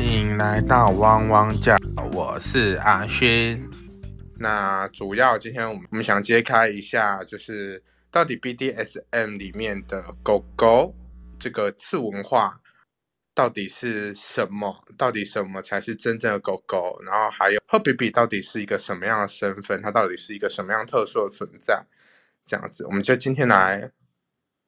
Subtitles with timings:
[0.00, 1.76] 欢迎来到汪汪叫，
[2.14, 3.62] 我是阿勋。
[4.38, 10.94] 那主要今天我们我们想揭开一下，就是到底 BDSM 里面的狗狗
[11.38, 12.62] 这个次文化
[13.34, 14.74] 到底是什么？
[14.96, 16.98] 到底什么才是真正的狗狗？
[17.04, 19.82] 然后还有赫比比到底是一个什么样的身份？
[19.82, 21.84] 它到底是一个什么样特殊的存在？
[22.46, 23.90] 这样子，我们就今天来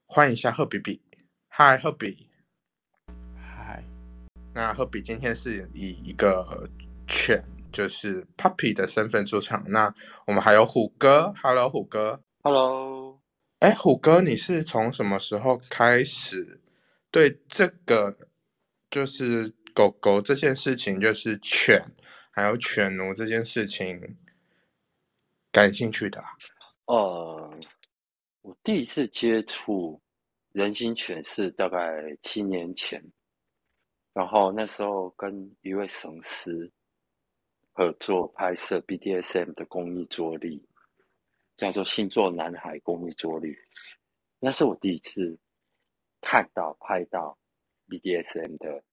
[0.05, 1.01] 欢迎一下赫比比。
[1.49, 2.29] 嗨，赫比。
[4.55, 6.69] 嗨，那赫比今天是以一个
[7.07, 9.65] 犬，就是 puppy 的身份出场。
[9.67, 9.93] 那
[10.27, 12.23] 我们还有虎哥，Hello，虎哥。
[12.43, 13.21] Hello，
[13.61, 16.61] 哎，虎哥，你是从什么时候开始
[17.11, 18.17] 对这个
[18.91, 21.81] 就是狗狗这件事情，就是犬
[22.31, 24.17] 还有犬奴这件事情
[25.51, 26.27] 感兴趣的啊？
[26.87, 27.59] 呃，
[28.43, 30.03] 我第一次接触
[30.53, 31.79] 人心犬是大概
[32.23, 33.03] 七年前，
[34.13, 36.71] 然后那时候跟一位神师
[37.73, 40.63] 合作拍摄 BDSM 的公益桌历，
[41.57, 43.57] 叫做“星座男孩”公益桌历，
[44.39, 45.39] 那是我第一次
[46.21, 47.39] 看到拍到
[47.89, 48.85] BDSM 的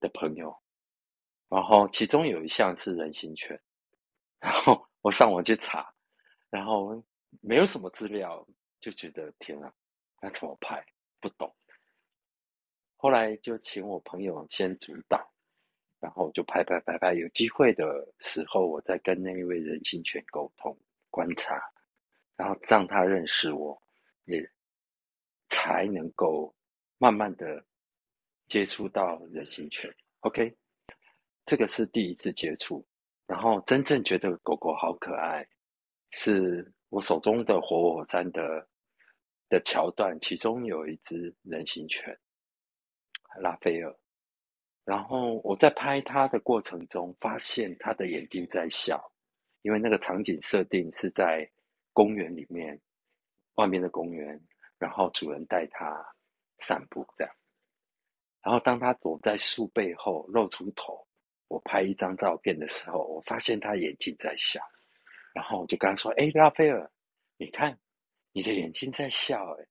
[0.00, 0.56] 的朋友，
[1.48, 3.60] 然后其中有一项是人形犬，
[4.40, 5.92] 然后我上网去查，
[6.48, 7.04] 然后
[7.42, 8.46] 没有什么资料，
[8.80, 9.70] 就觉得天啊，
[10.22, 10.82] 那怎么拍？
[11.20, 11.54] 不懂。
[13.02, 15.28] 后来就请我朋友先主导，
[15.98, 17.84] 然后就拍拍拍拍，有机会的
[18.20, 20.78] 时候，我再跟那一位人形犬沟通
[21.10, 21.60] 观察，
[22.36, 23.76] 然后让他认识我，
[24.26, 24.48] 也
[25.48, 26.54] 才能够
[26.98, 27.64] 慢慢的
[28.46, 29.92] 接触到人形犬。
[30.20, 30.56] OK，
[31.44, 32.86] 这个是第一次接触，
[33.26, 35.44] 然后真正觉得狗狗好可爱，
[36.12, 38.64] 是我手中的活火山的
[39.48, 42.16] 的桥段，其中有一只人形犬
[43.40, 43.94] 拉斐尔，
[44.84, 49.12] 然后我在拍他的过程中，发现他的眼睛在笑，
[49.62, 51.48] 因为那个场景设定是在
[51.92, 52.80] 公园里面，
[53.54, 54.40] 外面的公园，
[54.78, 56.04] 然后主人带他
[56.58, 57.34] 散步这样。
[58.42, 61.06] 然后当他躲在树背后露出头，
[61.48, 64.60] 我拍一张照片的时候，我发现他眼睛在笑，
[65.32, 66.90] 然后我就跟他说：“哎，拉斐尔，
[67.36, 67.78] 你看
[68.32, 69.66] 你的眼睛在笑。”哎，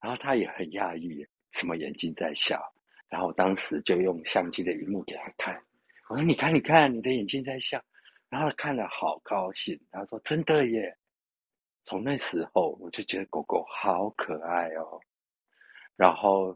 [0.00, 2.60] 然后他也很讶异，什么眼睛在笑？
[3.08, 5.58] 然后我当时就用相机的荧幕给他看，
[6.08, 7.82] 我说：“你看，你看，你的眼睛在笑。”
[8.28, 10.94] 然后他看了好高兴，他说：“真的耶！”
[11.84, 15.00] 从那时候我就觉得狗狗好可爱哦，
[15.96, 16.54] 然后。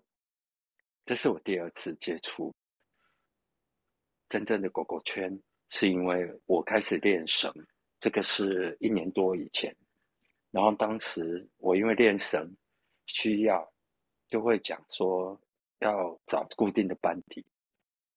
[1.04, 2.54] 这是我第二次接触
[4.28, 7.50] 真正的狗狗圈，是因为我开始练绳，
[7.98, 9.74] 这个是一年多以前。
[10.50, 12.54] 然后当时我因为练绳
[13.06, 13.66] 需要，
[14.28, 15.40] 就会讲说
[15.80, 17.44] 要找固定的班底。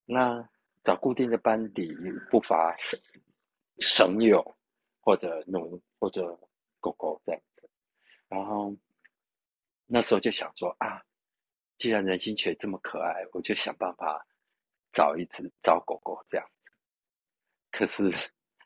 [0.05, 0.47] 那
[0.83, 1.91] 找固定的班底
[2.29, 2.99] 不乏绳
[3.79, 4.55] 绳友
[5.01, 6.39] 或者奴或者
[6.79, 7.69] 狗狗这样子。
[8.27, 8.75] 然后
[9.85, 11.01] 那时候就想说啊。
[11.77, 14.23] 既然人心犬这么可爱，我就想办法
[14.91, 16.71] 找一只找狗狗这样子。
[17.71, 18.11] 可是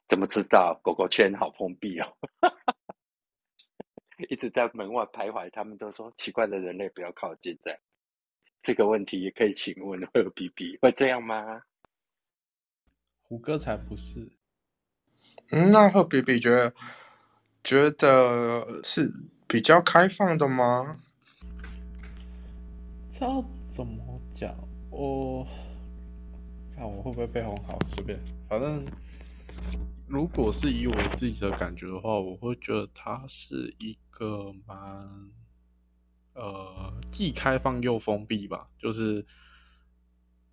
[0.06, 2.18] 怎么知道狗狗圈好封闭哦？
[4.30, 7.58] 一直在门外徘徊，他们都说奇怪的人类不要靠近。
[7.64, 7.80] 这样
[8.62, 11.62] 这个问题也可以请问贺比比会这样吗？
[13.22, 14.32] 胡歌才不是。
[15.52, 16.74] 嗯，那贺比比觉得
[17.64, 19.12] 觉得是
[19.48, 20.98] 比较开放的吗？
[23.18, 23.44] 这要
[23.76, 24.56] 怎么讲？
[24.90, 25.46] 我
[26.76, 27.78] 看我会不会被哄好？
[27.90, 28.86] 随便，反正
[30.08, 35.32] 如果是以我自己的感觉的话，我会觉得它是一个蛮
[36.34, 38.70] 呃既开放又封闭吧。
[38.78, 39.26] 就是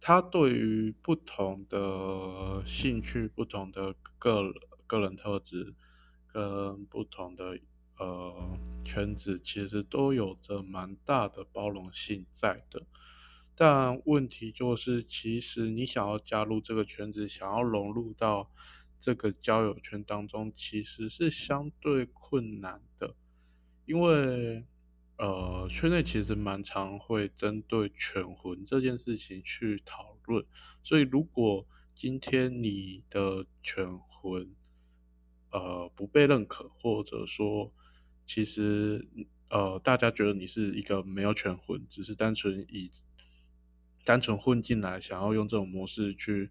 [0.00, 4.52] 他对于不同的兴趣、不同的个
[4.86, 5.74] 个人特质
[6.32, 7.58] 跟不同的。
[7.98, 8.34] 呃，
[8.84, 12.82] 圈子其实都有着蛮大的包容性在的，
[13.54, 18.50] 但问题就是，其实你想要加入这个圈子，想要融入到
[19.02, 23.14] 这个交友圈当中，其实是相对困难的，
[23.84, 24.64] 因为
[25.18, 30.44] 呃，圈内其实蛮常会针对犬魂这件事情去讨论，
[30.82, 34.48] 所以如果今天你的犬魂
[35.50, 37.72] 呃不被认可，或者说
[38.26, 39.06] 其实，
[39.50, 42.90] 呃，大家觉得你是一个没有犬魂，只是单纯以
[44.04, 46.50] 单纯混进来，想要用这种模式去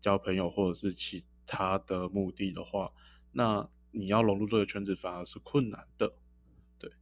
[0.00, 2.92] 交朋友或者是其他的目的的话，
[3.32, 6.12] 那你要融入这个圈子反而是困难的。
[6.78, 6.92] 对，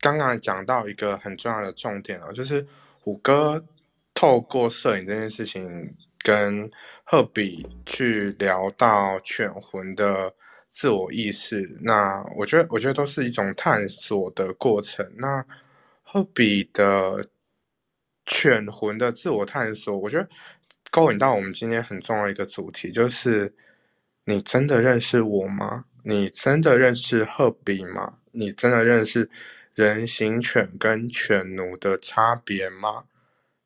[0.00, 2.66] 刚刚讲到一个很重要的重点哦，就是
[3.00, 3.64] 虎哥
[4.12, 6.70] 透过摄影这件事情，跟
[7.04, 10.34] 赫比去聊到犬魂的
[10.70, 15.06] 自我意识，那我觉得，我觉得都是一种探索的过程。
[15.18, 15.46] 那
[16.02, 17.28] 赫比的
[18.24, 20.28] 犬魂的自我探索，我觉得
[20.96, 23.52] 勾引到我们今天很重要一个主题，就是
[24.24, 25.84] 你真的认识我吗？
[26.04, 28.14] 你真的认识赫比吗？
[28.32, 29.28] 你真的认识
[29.74, 33.04] 人形犬跟犬奴的差别吗？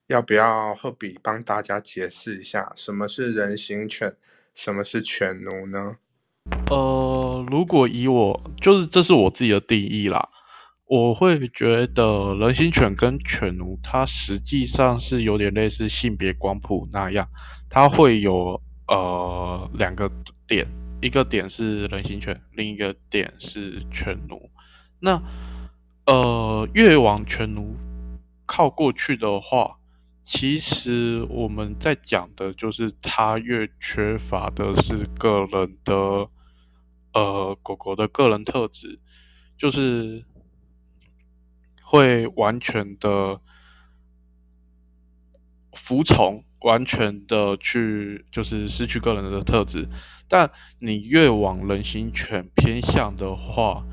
[0.08, 4.16] 要不要赫比帮大家解释一下，什么是人形犬，
[4.52, 5.98] 什么是犬奴呢？
[6.68, 10.28] 呃，如果以我就是这是我自己的定义啦，
[10.90, 17.28] 我会觉得人形犬跟犬奴，它实际上是有点类似性别光谱那样，
[17.68, 20.10] 它会有呃两个
[20.48, 20.66] 点，
[21.00, 24.50] 一个点是人形犬，另一个点是犬奴。
[24.98, 25.22] 那
[26.06, 27.76] 呃越往犬奴
[28.44, 29.76] 靠过去的话。
[30.22, 36.28] 其实我们在讲的就是它越缺乏的是个人的，
[37.12, 39.00] 呃，狗狗的个人特质，
[39.58, 40.22] 就是
[41.90, 43.40] 会完全的
[45.72, 49.88] 服从，完全的去就是失去个人的特质。
[50.28, 53.84] 但你越往人形犬偏向的话，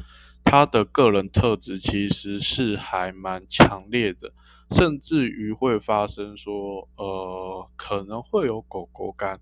[0.43, 4.31] 它的个人特质其实是还蛮强烈的。
[4.69, 9.39] 甚至于会发生说，呃，可能会有狗狗敢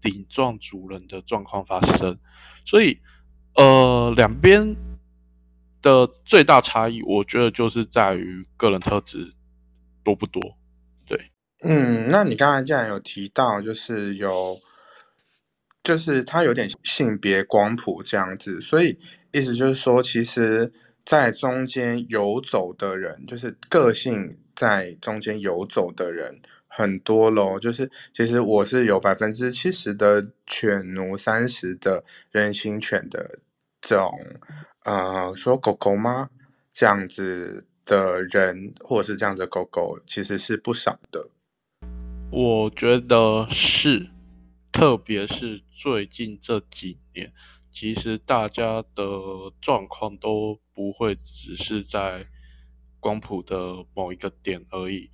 [0.00, 2.18] 顶撞主人的状况发生，
[2.64, 2.98] 所以，
[3.54, 4.74] 呃，两边
[5.82, 9.34] 的最大差异，我觉得就是在于个人特质
[10.02, 10.40] 多不多。
[11.04, 11.30] 对，
[11.62, 14.58] 嗯，那你刚才既然有提到，就是有，
[15.82, 18.98] 就是它有点性别光谱这样子，所以
[19.32, 20.72] 意思就是说，其实。
[21.04, 27.58] 在中间游走的人，就是个性在中间游走的人很多咯。
[27.58, 33.40] 就是其实我是有百分之七十的犬奴，三十的人形犬的
[33.80, 34.12] 这种，
[34.84, 36.30] 呃，说狗狗吗？
[36.72, 41.30] 这样子的人，或者是这样的狗狗，其实是不少的。
[42.30, 44.10] 我觉得是，
[44.72, 47.32] 特别是最近这几年。
[47.70, 49.04] 其实大家的
[49.60, 52.26] 状况都不会只是在
[53.00, 55.10] 光谱的某一个点而已，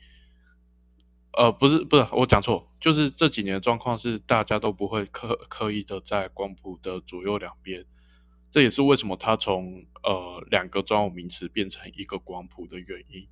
[1.36, 7.84] 呃，不是，不是，我讲错，就是这几年的状况是大家都不会刻刻意的在光谱的左右两边，
[8.50, 13.26] 这也是为什么它从呃两个专有名词变成一个光谱的原因。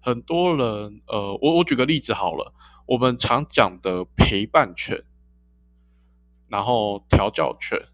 [0.00, 2.54] 很多人，呃，我我举个例子好了，
[2.86, 5.04] 我们常讲的陪伴犬，
[6.48, 7.88] 然后调教犬。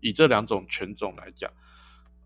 [0.00, 1.50] 以这两种犬种来讲，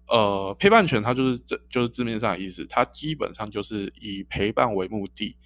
[0.06, 5.37] 呃，陪伴犬它就是这就是字面上的意思，它基本上就是以陪伴为目的，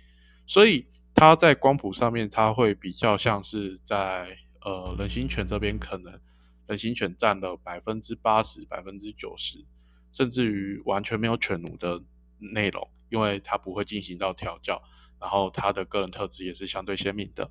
[0.47, 6.19] 所以它在光谱上面，它会比较像是在呃人形犬这边，可能
[6.67, 9.65] 人形犬占了百分之八十、百分之九十，
[10.13, 12.03] 甚至于完全没有犬奴的
[12.39, 14.83] 内容，因为它不会进行到调教，
[15.21, 17.51] 然后它的个人特质也是相对鲜明的。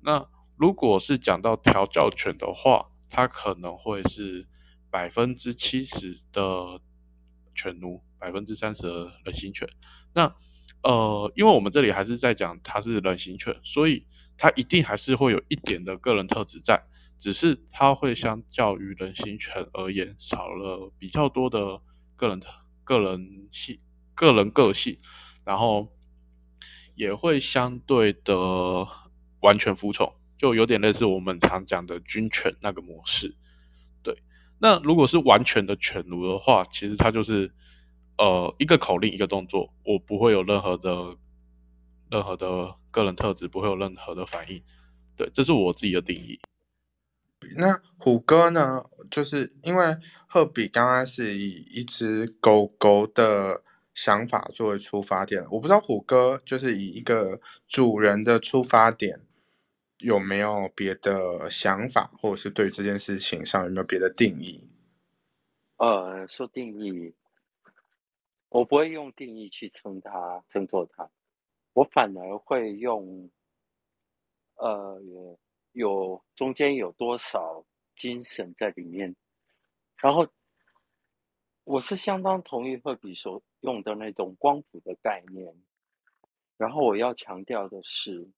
[0.00, 4.46] 那如果是讲到调教犬的话，它可能会是
[4.90, 6.80] 百分之七十的
[7.54, 9.68] 犬奴，百分之三十的人形犬。
[10.12, 10.34] 那
[10.82, 14.04] 呃，因为我们这里还是在讲它是人形犬，所以
[14.36, 16.84] 它一定还是会有一点的个人特质在，
[17.24, 21.80] 只是它会相较于人形犬而言少了比较多的
[22.16, 22.42] 个人
[22.84, 23.78] 个人性、
[24.14, 24.98] 个人个性，
[25.42, 25.88] 然后
[26.94, 28.86] 也会相对的
[29.40, 30.12] 完全服从。
[30.36, 33.34] 就有点类似我们常讲的军犬那个模式，
[34.02, 34.18] 对。
[34.58, 37.54] 那如果是完全的犬奴的话，其实它就是
[38.18, 41.16] 呃一个口令一个动作，我不会有任何的
[42.10, 44.62] 任何的个人特质，不会有任何的反应。
[45.16, 46.38] 对，这是我自己的定义。
[47.56, 48.84] 那虎哥呢？
[49.10, 49.96] 就是因为
[50.26, 59.20] 赫比刚刚是以一只狗狗的想法作为出发点，我不知道虎哥就是以一个主人的出发点。
[59.98, 64.68] 有没有别的想法，或者是对这件事情上有没有别的定义？
[65.76, 67.14] 呃，说定义，
[68.50, 71.08] 我不会用定义去称它、称作它，
[71.72, 73.30] 我反而会用，
[74.56, 75.00] 呃，
[75.74, 77.64] 有中间有多少
[77.94, 79.14] 精神在里面。
[79.98, 80.26] 然后，
[81.64, 85.54] 我是相当同意赫比所用的那种光谱的概念。
[86.56, 88.30] 然后我要强调的是。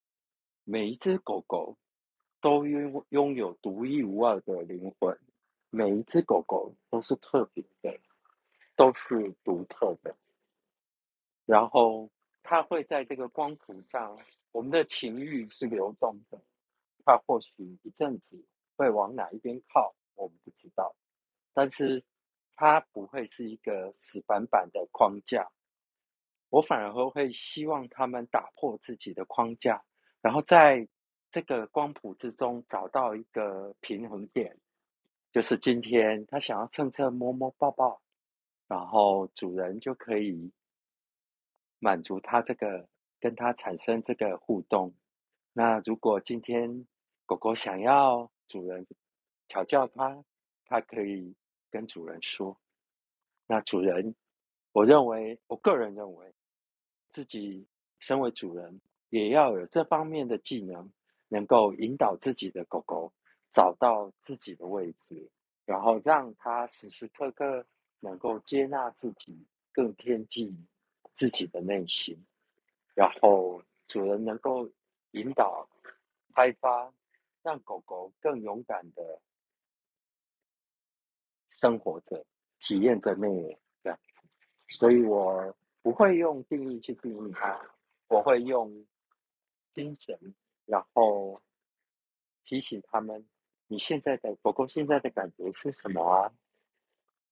[0.69, 1.79] 每一只狗狗
[2.41, 5.17] 都拥拥有独一无二的灵魂，
[5.71, 7.97] 每一只狗狗都是特别的，
[8.75, 10.17] 都是独特的。
[11.45, 12.11] 然后
[12.43, 14.19] 它会在这个光谱上，
[14.51, 16.43] 我们的情欲是流动的，
[17.07, 18.45] 它或许一阵子
[18.77, 20.95] 会往哪一边靠，我们不知道，
[21.55, 22.05] 但是
[22.57, 25.49] 它不会是一个死板板的框架。
[26.51, 29.85] 我反而会希望他们打破自己的框架，
[30.21, 30.89] 然后在
[31.31, 34.57] 这个光谱之中找到一个平衡点，
[35.33, 38.01] 就是今天他想要蹭蹭摸摸抱抱，
[38.67, 40.51] 然后主人就可以
[41.79, 42.89] 满足他这个
[43.21, 44.95] 跟他产生这个互动。
[45.53, 46.87] 那如果今天
[47.27, 48.87] 狗狗想要主人
[49.49, 50.25] 调教它，
[50.65, 51.35] 它可以
[51.71, 52.59] 跟主人说。
[53.47, 54.15] 那主人，
[54.73, 56.33] 我认为，我个人认为。
[57.09, 57.67] 自己
[57.99, 60.93] 身为主人，也要有这方面的技能，
[61.29, 63.11] 能够引导自己的狗狗
[63.51, 65.31] 找到自己的位置，
[65.65, 67.65] 然后让它时时刻刻
[68.01, 70.69] 能够接纳自己，更贴近
[71.13, 72.19] 自己的内心，
[72.95, 74.69] 然后主人能够
[75.13, 75.67] 引导、
[76.35, 76.93] 开发，
[77.47, 79.23] 让狗狗更勇敢的
[81.47, 82.27] 生活着、
[82.59, 83.29] 体验着那
[83.83, 84.23] 这样子，
[84.69, 85.57] 所以我。
[85.83, 87.61] 不会用定义去定义它，
[88.09, 88.85] 我会用
[89.73, 90.35] 精神，
[90.65, 91.41] 然后
[92.43, 93.25] 提醒他们，
[93.69, 96.35] 你现在的狗狗现在的感觉是什么啊？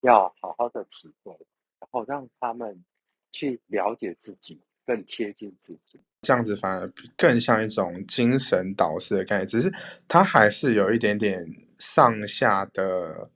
[0.03, 1.37] 要好好的体会，
[1.81, 2.85] 然后让他们
[3.33, 6.01] 去了解自己，更贴近自己。
[6.23, 9.71] 这样子反而更像一种精神导师的概念，只是
[10.09, 11.45] 它还是有一点点
[11.77, 13.31] 上下的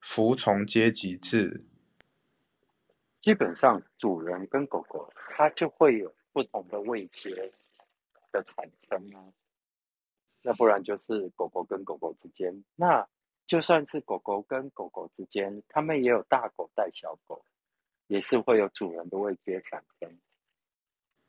[0.00, 1.64] 服从阶级制。
[3.20, 7.30] 基本上，主人跟狗狗，它就会有不同的位阶
[8.32, 9.22] 的产生啊。
[10.42, 13.06] 那不然就是狗狗跟狗狗之间，那
[13.46, 17.44] 就算是狗狗跟狗狗之间，他们也有大狗带小狗，
[18.06, 20.18] 也是会有主人的位阶产生，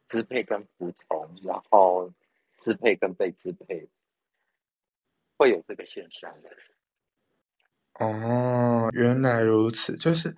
[0.08, 2.12] 支配跟服从，然后
[2.58, 3.88] 支配跟被支配，
[5.38, 6.50] 会有这个现象的。
[8.00, 10.36] 哦，原来如此，就是。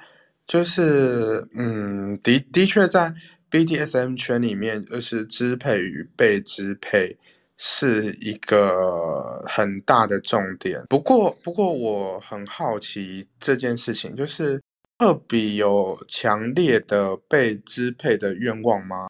[0.47, 3.13] 就是，嗯，的的确在
[3.51, 7.15] BDSM 圈里面，就是支配与被支配
[7.55, 10.83] 是一个很大的重点。
[10.89, 14.59] 不过，不过我很好奇这件事情，就是
[14.97, 19.07] 二比有强烈的被支配的愿望吗？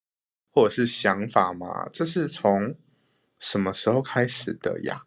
[0.60, 1.88] 或者是想法吗？
[1.94, 2.76] 这是从
[3.40, 5.04] 什么时候开始的呀？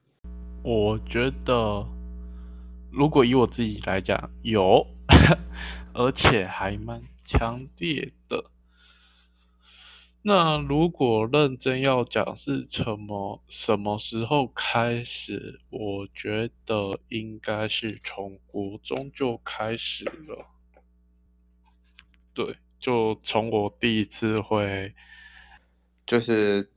[0.64, 1.86] 我觉得，
[2.90, 4.86] 如果以我自己来讲，有。
[5.92, 8.46] 而且还蛮强烈的。
[10.22, 20.46] 那如果认真要讲是什么什么时候开始，我觉得应该是从国中就开始了。
[22.32, 24.94] 对，就从我第一次会，
[26.12, 26.68] 就是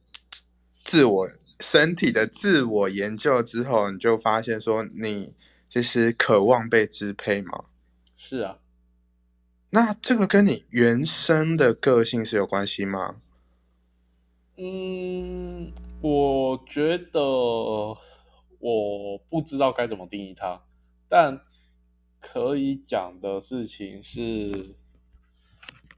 [0.85, 1.27] 自我
[1.59, 5.33] 身体的自我研究之后，你就发现说你
[5.67, 7.65] 其实渴望被支配吗？
[8.15, 8.59] 是啊。
[9.71, 13.17] 那这个跟你原生的个性是有关系吗？
[14.55, 20.61] 嗯，我觉得我不知道该怎么定义它，
[21.09, 21.41] 但
[22.21, 24.77] 可以讲的事情是，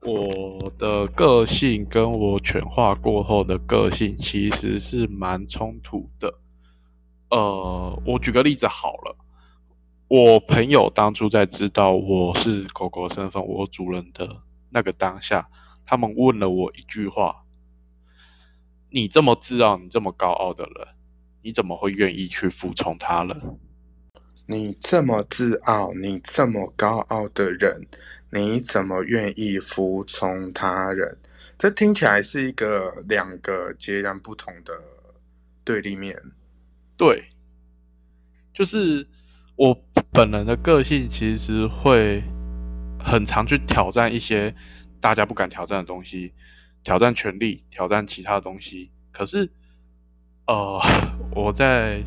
[0.01, 6.35] 我的个性跟我犬化过后的个性其实是蛮冲突的。
[7.29, 9.15] 呃，我举个例子好了。
[10.07, 14.37] 我朋友当初在知道我是狗狗身份，我主人的
[14.69, 15.49] 那个当下，
[15.85, 17.43] 他们问了我一句话
[18.89, 20.87] ：“你这么自傲，你这么高傲的人，
[21.41, 23.59] 你怎么会愿意去服从他人？”
[24.47, 27.85] 你这么自傲，你这么高傲的人，
[28.31, 31.17] 你怎么愿意服从他人？
[31.57, 34.73] 这听起来是一个两个截然不同的
[35.63, 36.19] 对立面。
[36.97, 37.25] 对，
[38.53, 39.07] 就是。
[39.59, 39.75] 我
[40.11, 42.23] 本人的个性其实会
[43.03, 44.53] 很常去挑战一些
[45.01, 46.31] 大家不敢挑战的东西，
[46.83, 48.91] 挑战权力，挑战其他的东西。
[49.11, 49.49] 可是，
[50.45, 50.79] 呃，
[51.31, 52.03] 我在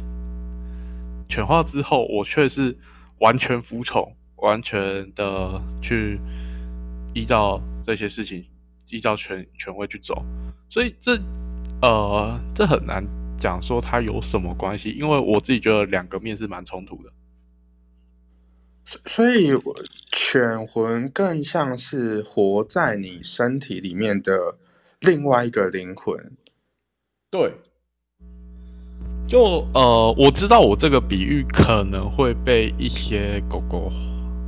[1.30, 2.76] 犬化之后，我却是
[3.20, 6.18] 完全服从，完全的去
[7.14, 8.44] 依照这些事情，
[8.88, 10.22] 依照权权威去走。
[10.68, 11.16] 所以这，
[11.80, 13.06] 呃，这很难
[13.38, 17.12] 讲说它有什么关系，因为我自己觉得两个面是蛮冲突的。
[19.06, 19.52] 所以，
[20.10, 24.58] 犬魂更像是活在你身体里面的
[24.99, 26.37] 另外一个灵魂。
[27.30, 27.54] 对，
[29.30, 33.92] 就呃，我知道我这个比喻可能会被一些狗狗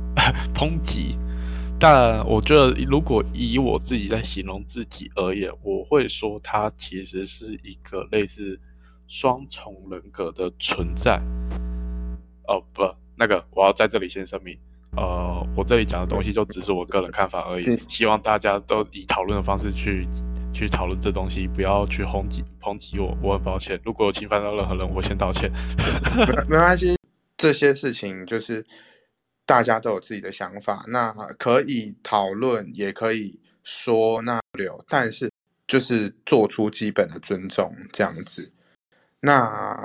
[0.53, 1.15] 抨击，
[1.79, 8.59] 但我觉得，如果以我自己在形容自己而言，我会说它其实是一个类似
[9.07, 11.21] 双重人格的存在。
[12.45, 12.83] 哦，不，
[13.15, 14.57] 那个我要在这里先声明，
[14.97, 20.05] 呃，我这里讲的东西就只是我个人看法而已，希望大家都以讨论的方式去
[20.53, 23.17] 去讨论这东西，不要去抨击抨击我。
[23.21, 25.51] 我很抱歉，如果侵犯到任何人，我先道歉。
[26.47, 26.95] 没关系，
[27.37, 28.65] 这些事情就是。
[29.45, 35.29] 大家都有自己的想法，那可以讨论，也可以说那留，但是
[35.67, 38.53] 就是做出基本的尊重这样子。
[39.19, 39.75] 那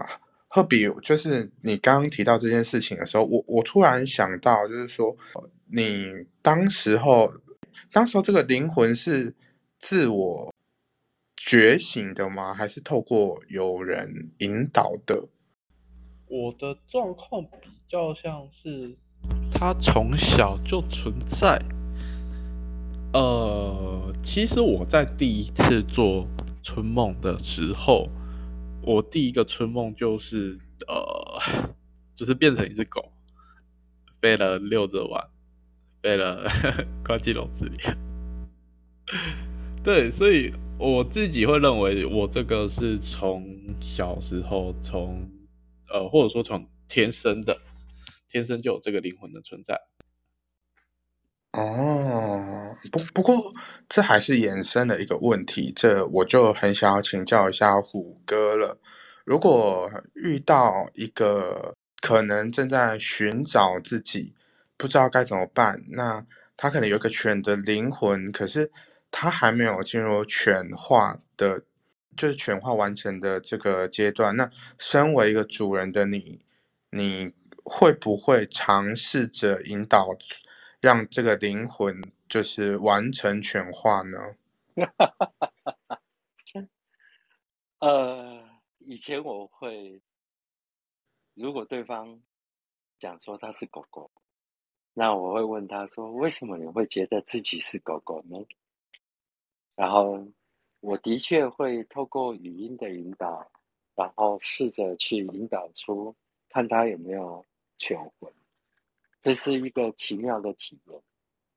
[0.46, 5.14] 赫比，就是你刚刚提到这件事情的时候，我我突然想到，就是说
[5.66, 6.06] 你
[6.40, 7.34] 当时候，
[7.90, 9.34] 当时候这个灵魂是
[9.80, 10.54] 自我
[11.48, 12.52] 觉醒的吗？
[12.52, 15.28] 还是透过有人引导的？
[16.26, 18.94] 我的状况比较像是。
[19.50, 21.58] 它从小就存在。
[23.14, 26.28] 呃，其实我在第一次做
[26.62, 28.10] 春梦的时候，
[28.82, 31.40] 我第一个春梦就是呃，
[32.14, 33.10] 就是变成一只狗，
[34.20, 35.24] 飞了溜着玩，
[36.02, 36.46] 飞了
[37.02, 37.78] 关进笼子里。
[39.82, 43.44] 对，所以我自己会认为，我这个是从
[43.80, 45.28] 小时候从
[45.90, 47.58] 呃，或者说从天生的。
[48.30, 49.80] 天生就有这个灵魂的存在。
[51.52, 53.54] 哦，不不过
[53.88, 58.78] 这还是延伸了一个问题，这我就很想要请教一下虎哥了。
[59.24, 64.34] 如果遇到一个可能正在寻找自己，
[64.76, 66.24] 不知道该怎么办，那
[66.56, 68.70] 他可能有一个犬的灵魂，可是
[69.10, 71.64] 他还没有进入犬化的，
[72.16, 74.36] 就是犬化完成的这个阶段。
[74.36, 76.40] 那身为一个主人的你，
[76.90, 77.32] 你。
[77.70, 80.08] 会不会尝试着引导，
[80.80, 84.18] 让这个灵魂就是完成全化呢？
[87.80, 88.42] 呃，
[88.78, 90.00] 以前我会，
[91.34, 92.18] 如果对方
[92.98, 94.10] 讲说他是狗狗，
[94.94, 98.38] 那我会问他说：“为什么你会觉得自己是狗狗呢？”
[99.78, 100.26] 然后
[100.80, 103.48] 我的确会透过语音的引导，
[103.94, 106.12] 然后试着去引导出，
[106.48, 107.44] 看他有没有。
[107.80, 108.28] 全魂，
[109.20, 111.00] 这是一个奇妙的体验。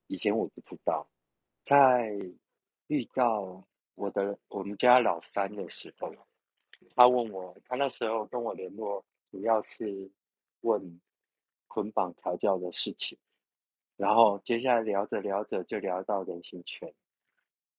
[0.06, 1.04] 以前我不知道，
[1.64, 2.12] 在
[2.86, 3.60] 遇到
[3.96, 6.14] 我的我们家老三的时候，
[6.94, 10.08] 他问我，他那时候跟我联络，主要是
[10.60, 11.00] 问
[11.66, 13.18] 捆绑调教的事情。
[13.96, 16.94] 然后接下来聊着聊着就聊到人形犬，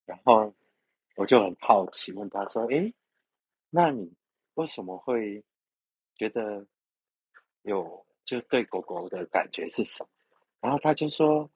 [0.05, 0.53] 然后
[1.15, 2.93] 我就很好奇，问他说：“诶，
[3.69, 4.13] 那你
[4.55, 5.43] 为什么会
[6.15, 6.65] 觉得
[7.63, 10.09] 有？”就对狗狗的感觉是什么？
[10.61, 11.49] 然后他就说，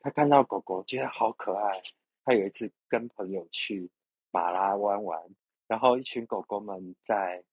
[0.00, 1.82] 他看到狗狗觉得好可爱。
[2.24, 3.90] 他有一次跟朋友去
[4.30, 5.22] 马拉湾玩，
[5.66, 7.44] 然后一群狗狗们在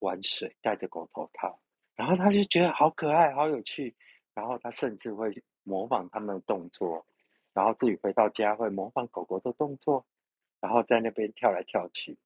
[0.00, 1.58] 玩水，戴着狗头套，
[1.96, 3.96] 然后他就觉得好可爱、好有趣。
[4.34, 5.32] 然后他甚至会
[5.62, 7.06] 模仿他们的动作，
[7.52, 10.04] 然后自己回到家会模仿狗狗的动作，
[10.60, 12.18] 然后在那边跳来跳去。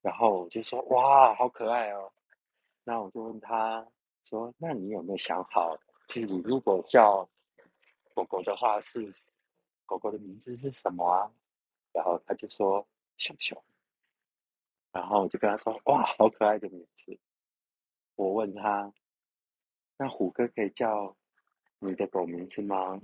[0.00, 2.12] 然后我就说：“哇，好可爱哦！”
[2.84, 3.86] 那我就问他。
[4.24, 5.74] 说，那你有没有想好，
[6.06, 7.26] 自己如果叫
[8.14, 9.10] 狗狗的话，是
[9.86, 11.32] 狗狗的名字是什么啊？
[11.92, 12.86] 然后他就说
[13.16, 13.56] 熊熊，
[14.92, 17.18] 然后我就跟他说，哇，好可爱的名字。
[18.16, 18.92] 我问他，
[19.96, 21.16] 那虎哥可以叫
[21.78, 23.00] 你的狗名字吗？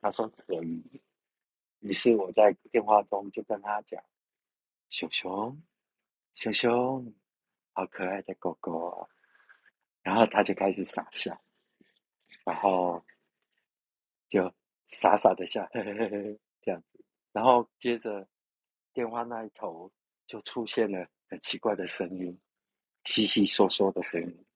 [0.00, 1.02] 他说可以。
[1.80, 4.02] 于是我在电话中就跟他讲，
[4.90, 5.62] 熊熊，
[6.34, 7.14] 熊熊，
[7.72, 9.08] 好可爱的狗狗。
[10.02, 11.38] 然后他就开始傻笑，
[12.44, 13.04] 然后
[14.28, 14.52] 就
[14.88, 17.04] 傻傻的笑，嘿嘿嘿嘿，这样子。
[17.32, 18.26] 然后接着
[18.92, 19.92] 电话那一头
[20.26, 22.40] 就出现了很奇怪的声音，
[23.04, 24.46] 稀稀嗦嗦的声音。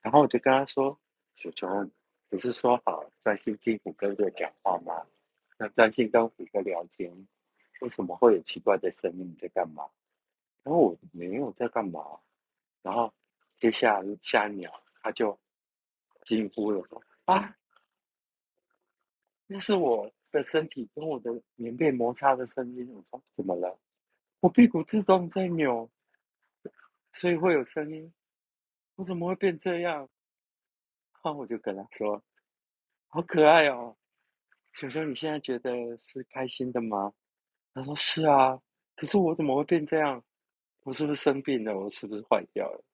[0.00, 0.98] 然后我就跟他说
[1.36, 1.90] ：“熊熊，
[2.34, 5.06] 不是说好专心听虎哥哥讲话吗？
[5.56, 7.28] 那专心跟虎哥聊天，
[7.80, 9.30] 为什么会有奇怪的声音？
[9.30, 9.88] 你在干嘛？”
[10.64, 12.00] 然后我没有在干嘛。
[12.82, 13.12] 然后
[13.56, 14.72] 接下来下一秒。
[15.02, 15.38] 他就
[16.22, 17.54] 惊呼了，说：“啊，
[19.46, 23.78] 那是我的身体跟我的棉被摩擦的声音。”我说：“怎么了？
[24.40, 25.90] 我屁股自动在扭，
[27.12, 28.10] 所以会有声音。
[28.94, 30.08] 我怎么会变这样？”
[31.24, 32.22] 然后我就跟他说
[33.08, 33.96] ：“好可爱哦，
[34.72, 37.14] 熊熊，你现在觉得是开心的吗？”
[37.72, 38.60] 他说：“是啊，
[38.94, 40.22] 可是我怎么会变这样？
[40.82, 41.74] 我是不是生病了？
[41.74, 42.84] 我是不是坏掉了？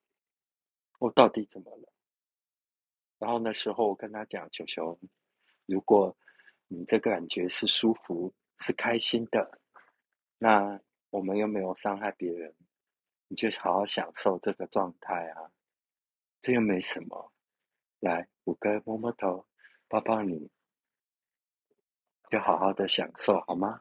[1.00, 1.92] 我到底怎么了？”
[3.18, 4.96] 然后那时候我跟他讲：“球球，
[5.66, 6.16] 如果
[6.68, 9.58] 你这个感觉是舒服、是开心的，
[10.38, 12.54] 那我们又没有伤害别人，
[13.26, 15.50] 你就好好享受这个状态啊，
[16.40, 17.32] 这又没什么。
[18.00, 19.46] 来，五哥摸摸头，
[19.86, 20.50] 抱抱你，
[22.30, 23.80] 就好好的享受好吗？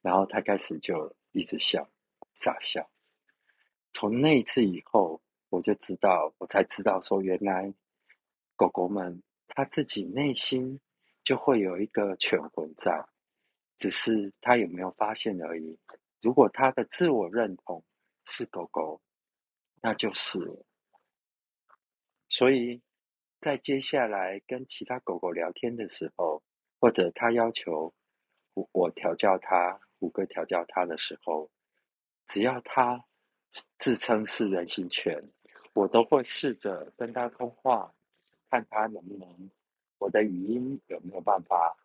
[0.00, 1.88] 然后他开始就一直笑，
[2.34, 2.90] 傻笑。
[3.92, 7.72] 从那一次以后，我就知道，我才知道说，原来
[8.56, 10.80] 狗狗们它自己内心
[11.22, 13.06] 就会有一个犬魂在，
[13.76, 15.78] 只是它有没有发现而已。
[16.20, 17.84] 如果它的自我认同
[18.24, 19.00] 是狗狗，
[19.80, 20.40] 那就是。
[22.28, 22.80] 所以
[23.42, 26.42] 在接下来跟其他狗狗聊天的时候，
[26.80, 27.92] 或者它要求
[28.54, 31.50] 我我调教它，胡歌调教它的时候，
[32.26, 33.04] 只要它。
[33.78, 35.22] 自称是人形犬，
[35.74, 37.92] 我都会试着跟他通话，
[38.48, 39.50] 看他能不能
[39.98, 41.76] 我的语音有没有办法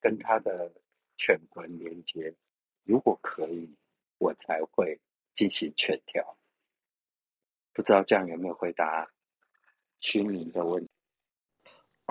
[0.00, 0.72] 跟他的
[1.16, 2.34] 犬魂连接。
[2.82, 3.72] 如果可以，
[4.18, 5.00] 我才会
[5.32, 6.36] 进行犬调。
[7.72, 9.08] 不知道这样有没有回答
[10.00, 10.90] 虚拟的问题？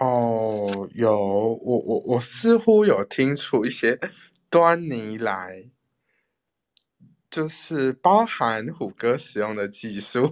[0.04, 1.16] 哦，有，
[1.64, 4.00] 我我我似乎有听出一些
[4.50, 5.70] 端倪来。
[7.30, 10.30] 就是包含虎哥使用的技术，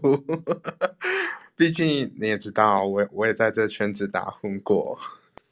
[1.56, 5.00] 毕竟你也知道，我我也在这圈子打混过，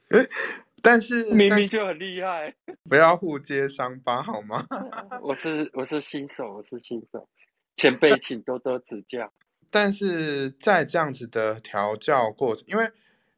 [0.84, 2.54] 但是明明就很厉害，
[2.90, 4.68] 不要互揭伤疤好吗？
[5.24, 7.30] 我是我是新手，我是新手，
[7.78, 9.32] 前辈请多多指教。
[9.72, 12.92] 但是在这样子的调教过程，因为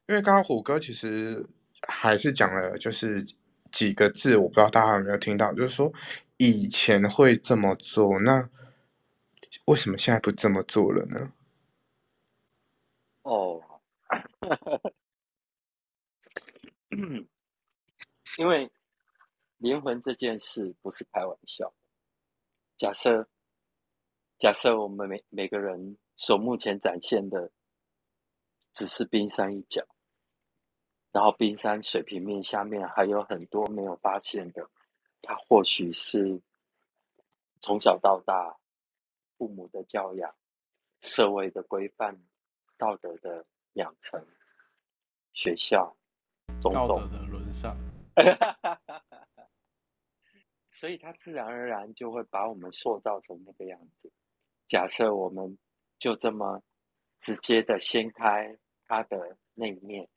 [0.10, 1.48] 因为刚刚虎哥其实
[1.88, 3.24] 还是讲了，就是
[3.72, 5.94] 几个字，我不知道大家有没有听到，就是说。
[6.42, 8.50] 以前会这么做，那
[9.66, 11.34] 为什么现在不这么做了呢？
[13.24, 13.62] 哦，
[18.40, 18.72] 因为
[19.58, 21.74] 灵魂这件事不是开玩笑。
[22.78, 23.28] 假设
[24.38, 27.52] 假设我们每每个人所目前展现的
[28.74, 29.86] 只是冰山一角，
[31.12, 34.70] 然后冰山水平面下面还有很多没有发现的。
[35.22, 36.42] 他或许是
[37.62, 38.58] 从小到大
[39.38, 40.34] 父母的教养、
[41.02, 42.18] 社会的规范、
[42.78, 44.26] 道德的养成、
[45.34, 45.96] 学校
[46.62, 47.78] 种种的沦丧，
[50.72, 54.12] 所以他自然而然就会把我们塑造成那个样子。
[54.68, 55.58] 假设我们
[56.00, 56.62] 就这么
[57.20, 60.08] 直接的掀开他的那一面，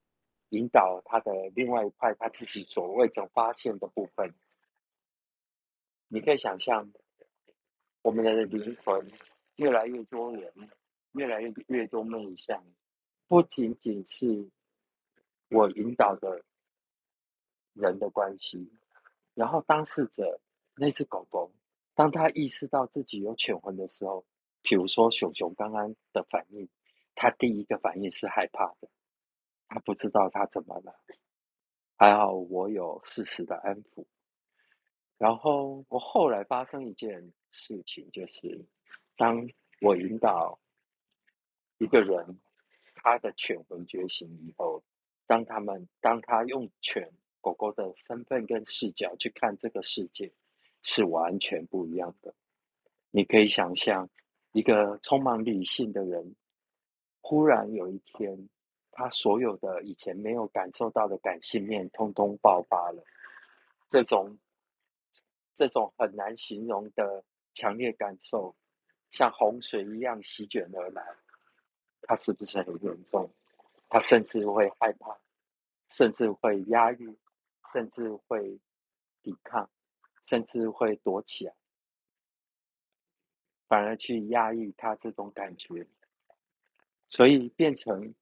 [0.53, 4.35] 引导他的另外一块他自己所未曾发现的部分。
[6.09, 6.93] 你可以想象，
[8.03, 9.11] 我们的灵魂
[9.57, 10.53] 越来越多元，
[11.13, 12.63] 越来越越多面向，
[13.29, 14.51] 不仅仅是
[15.49, 16.45] 我引导的
[17.73, 18.71] 人的关系，
[19.33, 20.39] 然后当事者
[20.77, 21.51] 那只狗狗，
[21.95, 24.27] 当他意识到自己有犬魂的时候，
[24.61, 26.69] 比如说熊熊刚刚的反应，
[27.15, 28.91] 他第一个反应是害怕的，
[29.73, 30.95] 他不知道他怎么了，
[31.97, 34.05] 还好我有适时的安抚。
[35.17, 38.67] 然后我后来发生一件事情，就是
[39.17, 39.49] 当
[39.81, 40.61] 我引导
[41.79, 42.39] 一个人
[42.97, 44.85] 他的犬魂觉醒以后，
[45.27, 50.35] 当他们当他用犬狗狗的身份跟视角去看这个世界，
[50.83, 52.35] 是完全不一样的。
[53.11, 54.11] 你可以想象，
[54.53, 56.37] 一个充满理性的人，
[57.23, 58.51] 忽然有一天，
[58.93, 63.03] 他所有的以前没有感受到的感性面，通通爆发了，
[63.89, 64.39] 这种。
[65.55, 68.57] 这种很难形容的强烈感受，
[69.11, 71.05] 像洪水一样席卷而来，
[72.01, 73.31] 他是不是很严重？
[73.91, 75.15] 他甚至会害怕，
[75.91, 77.19] 甚至会压抑，
[77.71, 78.59] 甚至会
[79.23, 79.69] 抵抗，
[80.25, 81.55] 甚至会躲起来，
[83.69, 85.87] 反而去压抑他这种感觉，
[87.11, 88.15] 所以变成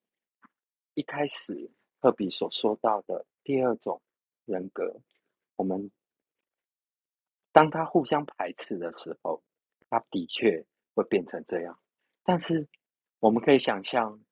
[0.94, 4.00] 一开始赫比所说到的第二种
[4.44, 5.00] 人格，
[5.56, 5.90] 我们。
[7.52, 9.42] 当他互相排斥的时候，
[9.88, 11.80] 他的确会变成这样。
[12.22, 12.68] 但是
[13.18, 14.24] 我们可以想象，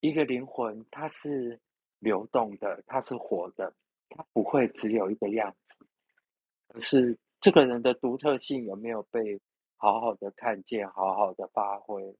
[0.00, 1.58] 一个灵魂它是
[1.98, 3.74] 流动的，它是活的，
[4.10, 5.86] 它不会只有一个样子。
[6.68, 9.40] 可是这个人的独特性有没有被
[9.78, 12.14] 好好的看见、好好的发挥？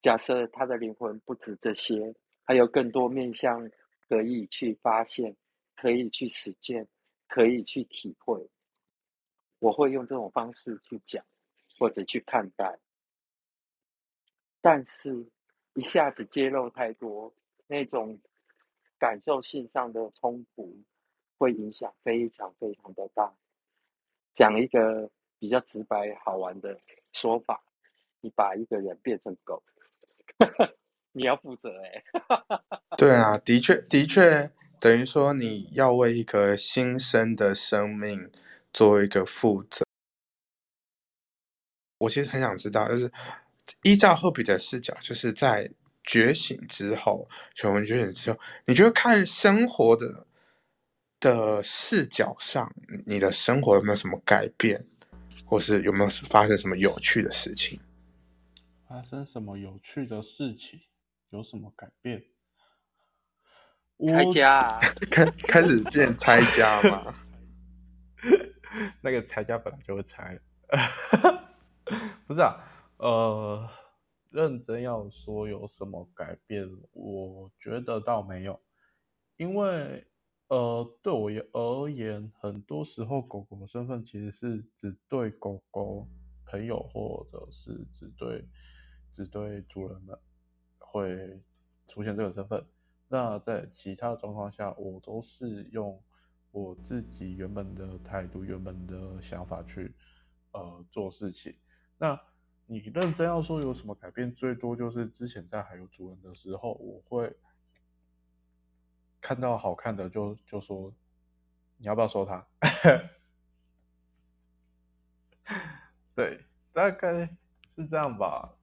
[0.00, 2.14] 假设他的灵魂不止这些，
[2.50, 3.70] 还有更多面向
[4.08, 5.36] 可以去发现、
[5.76, 6.84] 可以去实践、
[7.28, 8.44] 可以去体会。
[9.60, 11.24] 我会用这种方式去讲，
[11.78, 12.76] 或者去看待，
[14.60, 15.30] 但是
[15.74, 17.32] 一下子揭露太多
[17.68, 18.20] 那种
[18.98, 20.76] 感受性上的冲突，
[21.38, 23.32] 会影响非常非常的大。
[24.34, 25.08] 讲一个
[25.38, 26.76] 比较直白好玩的
[27.12, 27.62] 说法，
[28.20, 29.62] 你把一个人变成狗，
[31.12, 32.02] 你要负责哎、
[32.96, 38.30] 对啊，的确，的确，等于说你要为一个新生的生命
[38.72, 39.84] 做一个负责。
[41.98, 43.10] 我其实很想知道，就是
[43.82, 45.70] 依照赫比的视角，就是在
[46.04, 50.26] 觉醒之后，全文觉醒之后，你觉得看生活的
[51.18, 52.72] 的视角上，
[53.04, 54.86] 你的生活有没有什么改变，
[55.44, 57.80] 或是有没有发生什么有趣的事情？
[58.88, 60.80] 发生什么有趣的事情？
[61.30, 62.22] 有什么改变？
[64.06, 64.78] 拆我家啊，
[65.10, 67.14] 开开始变拆家嘛？
[69.02, 70.40] 那个拆家本来就会拆，
[72.26, 72.64] 不是啊，
[72.98, 73.68] 呃，
[74.30, 78.60] 认真要说有什么改变，我觉得倒没有，
[79.36, 80.06] 因为
[80.48, 86.08] 呃，对我而言，很多时候狗狗的身份其实是只对狗狗
[86.46, 88.44] 朋友或者是只对
[89.12, 90.18] 只对主人们
[90.90, 91.40] 会
[91.88, 92.66] 出现这个身份。
[93.08, 96.02] 那在其他状况下，我都是用
[96.52, 99.94] 我自己原本的态度、原本的想法去
[100.52, 101.54] 呃做事情。
[101.98, 102.20] 那
[102.66, 107.36] 你认真要说有什么改变，最多就是之前在还有主人的时候，我会
[109.20, 110.94] 看到好看的就就说
[111.78, 112.46] 你要不要收它？
[116.14, 117.26] 对，大概
[117.74, 118.54] 是这样吧，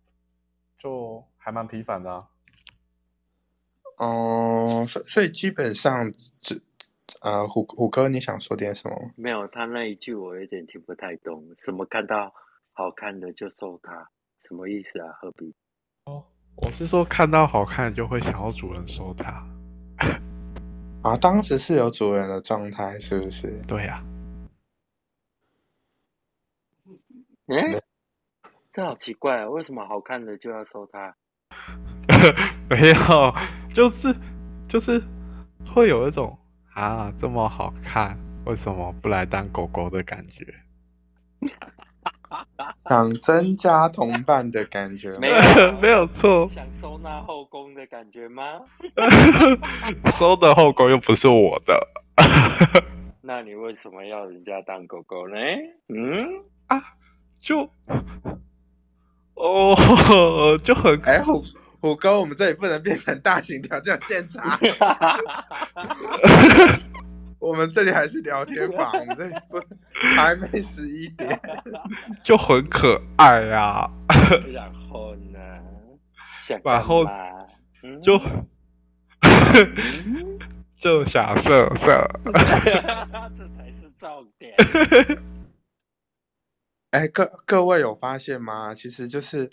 [0.77, 2.27] 就还蛮频繁的啊。
[3.97, 6.61] 哦，所以所以基本上只
[7.21, 9.11] 呃，虎虎哥，你想说点什么？
[9.15, 12.33] 没有他那一句我有点听不太懂，什么看到
[12.73, 14.09] 好看的就收他，
[14.47, 15.13] 什么意思啊？
[15.19, 15.53] 何必？
[16.05, 16.23] 哦
[16.57, 19.47] 我是说看到好看就会想要主人收它。
[21.03, 23.61] 啊，当时是有主人的状态，是不是？
[23.67, 24.03] 对呀、
[27.45, 27.81] 嗯，
[28.77, 29.49] 这好奇怪啊！
[29.49, 31.15] 为什么好看的就要收它？
[32.69, 33.33] 没有，
[33.73, 34.15] 就是
[34.69, 35.01] 就是
[35.65, 36.37] 会有一种
[36.75, 40.45] 啊这么好看，为什么不来当狗狗的感觉？
[42.87, 45.37] 想增加同伴的感觉吗没有
[45.81, 48.43] 没有错，想收纳后宫的感觉吗？
[50.19, 51.87] 收的后宫又不是我的。
[53.21, 55.35] 那你为什么要人家当狗狗呢？
[55.89, 56.27] 嗯
[56.67, 56.79] 啊，
[57.41, 57.67] 就
[59.37, 61.43] 哦，就很哎，虎
[61.79, 64.59] 虎哥，我们这里不能变成大型调教现场，
[67.39, 69.61] 我们这里还是聊天房，我们这里不
[70.15, 71.39] 还没十一点。
[72.23, 73.87] 就很可爱呀、
[74.51, 75.39] 然后呢？
[76.41, 77.05] 想然后
[78.01, 78.19] 就
[79.21, 80.39] 嗯
[80.81, 82.09] 就想色色。
[82.25, 82.31] 这
[83.55, 84.55] 才是重点。
[86.97, 88.73] 哎，各各位有发现吗？
[88.73, 89.47] 其实就是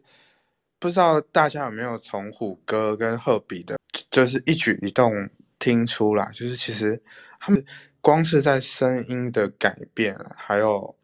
[0.79, 3.77] 不知道大家有没有从虎哥跟赫比的，
[4.11, 5.29] 就是一举一动
[5.59, 7.03] 听出来，就是其实
[7.39, 7.63] 他们
[8.01, 10.97] 光是在声音的改变，还有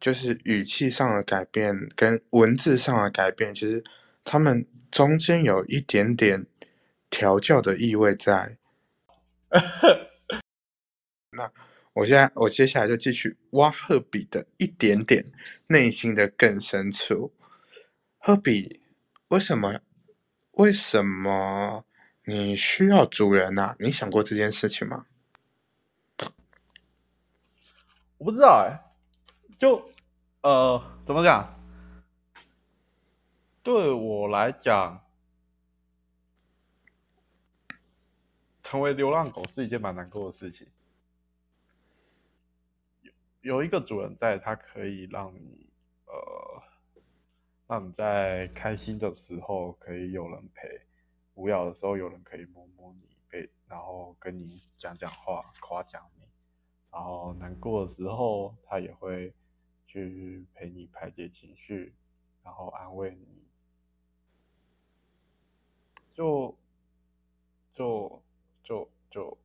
[0.00, 3.84] 就是语气上的改变跟文字上的改变，其实
[4.24, 6.46] 他们中间有一点点
[7.10, 8.56] 调教的意味在。
[11.36, 11.52] 那
[12.00, 15.22] 我现在我接下来就继续挖赫比的一点点
[15.68, 17.30] 内心的更深处。
[18.16, 18.80] 赫比，
[19.28, 19.80] 为什么？
[20.52, 21.84] 为什么
[22.24, 23.76] 你需要主人啊？
[23.78, 25.04] 你想过这件事情吗？
[28.16, 28.80] 我不知道哎、
[29.58, 29.90] 就
[30.40, 31.54] 呃怎么讲？
[33.62, 35.04] 对我来讲，
[38.64, 40.66] 成为流浪狗是一件蛮难过的事情。
[43.42, 45.66] 有一个主人在，他可以让你
[46.06, 46.62] 呃，
[47.66, 50.82] 让你在开心的时候可以有人陪，
[51.34, 56.24] 无聊的时候有人可以摸摸你背，然后跟你讲讲话，夸奖你。
[56.92, 59.32] 然后难过的时候，他也会
[59.86, 61.94] 去陪你排解情绪，
[62.42, 63.40] 然后安慰你。
[66.12, 66.54] 就
[67.72, 68.22] 就
[68.62, 69.38] 就就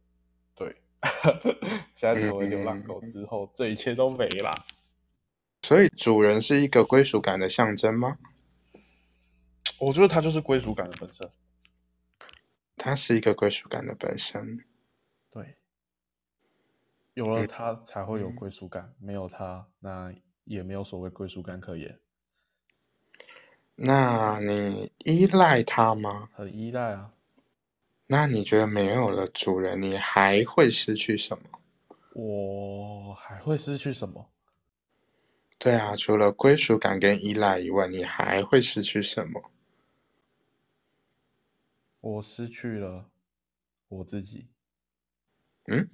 [0.55, 0.75] 对，
[1.95, 4.51] 现在成为流浪狗之后，这一切都没了。
[5.61, 8.17] 所以主人是一个归属感的象征吗？
[9.79, 11.29] 我觉得它就是归属感的本身。
[12.77, 14.63] 它是一个归属感的本身。
[15.31, 15.55] 对，
[17.13, 20.13] 有了它才会有归属感，没有它，那
[20.43, 21.99] 也没有所谓归属感可言。
[23.75, 26.29] 那你依赖它吗？
[26.33, 27.11] 很依赖啊，
[28.07, 31.49] 那你觉得没有了主人，你还会失去什么？
[32.13, 34.29] 我还会失去什么？
[35.57, 39.51] 对啊，除了归属感跟依赖以外，你还会失去什么？
[42.01, 43.09] 我失去了
[43.87, 44.47] 我自己。
[45.65, 45.89] 嗯，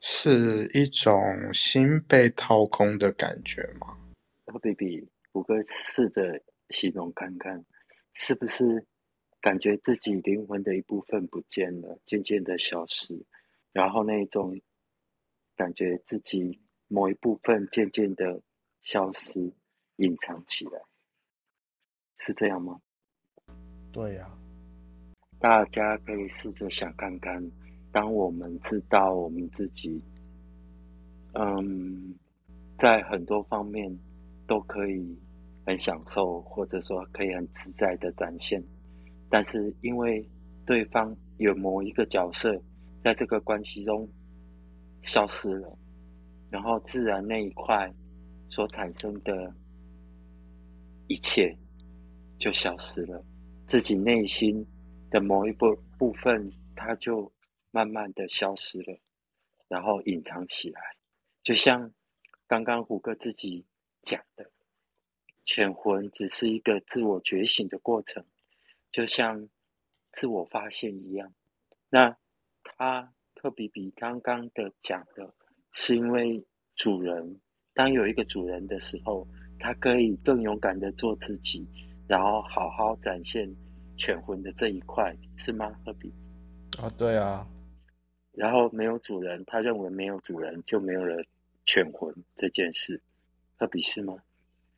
[0.00, 3.96] 是一种心被掏空的感觉吗？
[4.46, 7.64] 哦，baby，虎哥试着形容看看，
[8.14, 8.84] 是不是
[9.42, 13.22] 感觉自己灵魂的一部分不见了，渐渐的消失，
[13.72, 14.58] 然后那种
[15.54, 18.40] 感觉自己某一部分渐渐的。
[18.84, 19.38] 消失，
[19.98, 20.72] 隐藏起来，
[22.18, 22.80] 是这样吗？
[23.92, 24.28] 对呀。
[25.38, 27.40] 大家可以试着想看看，
[27.92, 30.02] 当我们知道我们自己，
[31.34, 32.12] 嗯，
[32.76, 33.96] 在很多方面
[34.48, 35.16] 都可以
[35.64, 38.60] 很享受，或者说可以很自在的展现，
[39.32, 40.22] 但是因为
[40.66, 42.62] 对方有某一个角色
[43.02, 44.06] 在这个关系中
[45.02, 45.78] 消失了，
[46.50, 47.90] 然后自然那一块。
[48.54, 49.50] 所产生的
[51.06, 51.56] 一切
[52.36, 53.24] 就消失了，
[53.66, 54.62] 自己内心
[55.08, 57.32] 的某一部部分，它就
[57.70, 58.94] 慢慢的消失了，
[59.68, 60.82] 然后隐藏起来，
[61.42, 61.90] 就像
[62.46, 63.64] 刚刚虎哥自己
[64.02, 64.50] 讲的，
[65.46, 68.22] 犬魂只是一个自我觉醒的过程，
[68.92, 69.48] 就像
[70.12, 71.32] 自我发现一样。
[71.90, 72.16] 那
[72.62, 75.34] 他特别比刚刚的讲的，
[75.72, 76.44] 是因为
[76.76, 77.40] 主人。
[77.74, 79.26] 当有一个主人的时候，
[79.58, 81.66] 他可以更勇敢的做自己，
[82.06, 83.50] 然后好好展现
[83.96, 85.70] 犬魂的这一块，是吗？
[85.82, 86.12] 科比
[86.78, 87.48] 啊，对啊。
[88.32, 91.24] 然后没有主人，他认为没有主人就没有了
[91.64, 93.00] 犬魂这件事，
[93.56, 94.16] 科比是吗？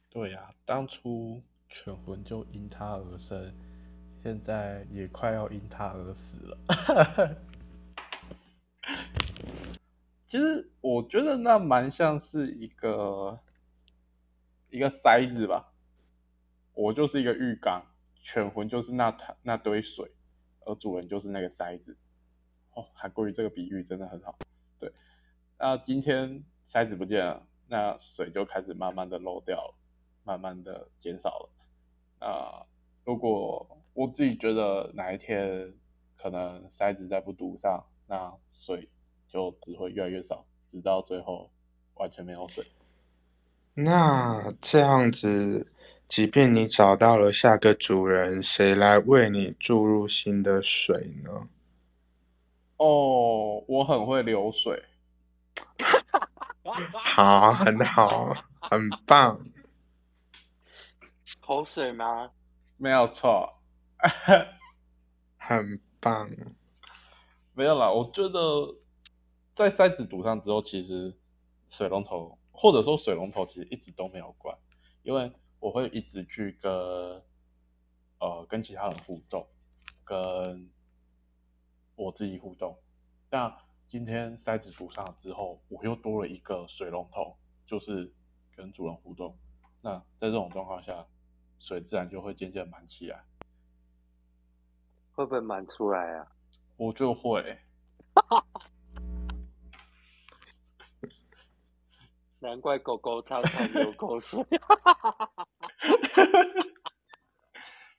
[0.09, 3.53] 对呀，当初犬魂就因他而生，
[4.25, 6.57] 现在也快要因他而死了。
[10.27, 13.39] 其实我觉得那蛮像是一个
[14.71, 15.71] 一个塞子吧，
[16.73, 17.85] 我就是一个浴缸，
[18.23, 20.11] 犬魂就是那那堆水，
[20.65, 21.95] 而主人就是那个塞子。
[22.73, 24.39] 哦，韩国语这个比喻真的很好。
[24.81, 24.91] 对，
[25.59, 29.75] 那今天塞子不见了，那水就开始慢慢的漏掉了，
[30.25, 31.51] 慢慢的减少了。
[32.27, 32.65] 啊，
[33.05, 35.73] 如果我自己觉得哪一天
[36.17, 38.89] 可能塞子再不堵上，那水。
[39.27, 41.51] 就只会越来越少，直到最后
[41.95, 42.65] 完全没有水。
[43.75, 45.73] 那这样子，
[46.07, 51.49] 即便你找到了下个主人，谁来为你注入新的水呢？
[52.77, 54.85] 哦，我很会流水。
[57.03, 59.41] 好，很好，很棒。
[61.41, 62.31] 口水吗？
[62.85, 63.55] 没有错。
[65.41, 66.31] 很棒。
[67.55, 68.77] 没有啦，我觉得。
[69.57, 71.17] 在塞子堵上之后，其实
[71.71, 74.59] 水龙头或者说水龙头其实一直都没有关，
[75.05, 76.73] 因为我会一直去跟
[78.19, 79.47] 呃跟其他人互动，
[80.05, 80.69] 跟
[81.95, 82.77] 我自己互动。
[83.31, 88.13] 那今天塞子堵上之后，我又多了一个水龙头，就是
[88.57, 89.39] 跟主人互动。
[89.83, 91.07] 那在这种状况下，
[91.65, 93.25] 水自然就会渐渐满起来。
[95.13, 96.27] 会不会满出来啊？
[96.77, 97.59] 我就会。
[102.41, 104.45] 难怪狗狗常常流口水。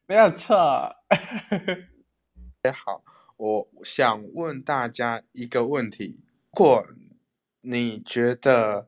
[0.06, 0.56] 没有错。
[2.64, 3.04] 也 好，
[3.38, 6.20] 我想问大家一个问题：
[6.52, 6.86] 如果
[7.62, 8.88] 你觉得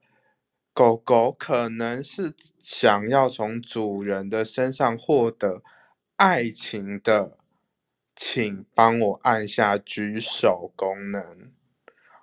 [0.78, 5.64] 狗狗可能是想要从主人的身上获得
[6.18, 7.36] 爱情的，
[8.16, 11.52] 请帮我按下举手功能。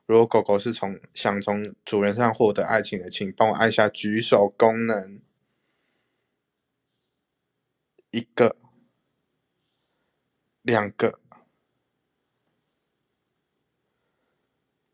[0.06, 5.20] 如果狗狗是从想从主人上获得爱情的，请帮我按下举手功能。
[8.12, 8.54] 一个，
[10.62, 11.18] 两个，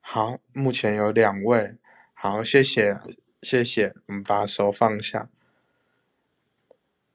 [0.01, 1.77] 好，目前有两位，
[2.15, 2.97] 好，谢谢，
[3.43, 5.31] 谢谢，我们把手放下。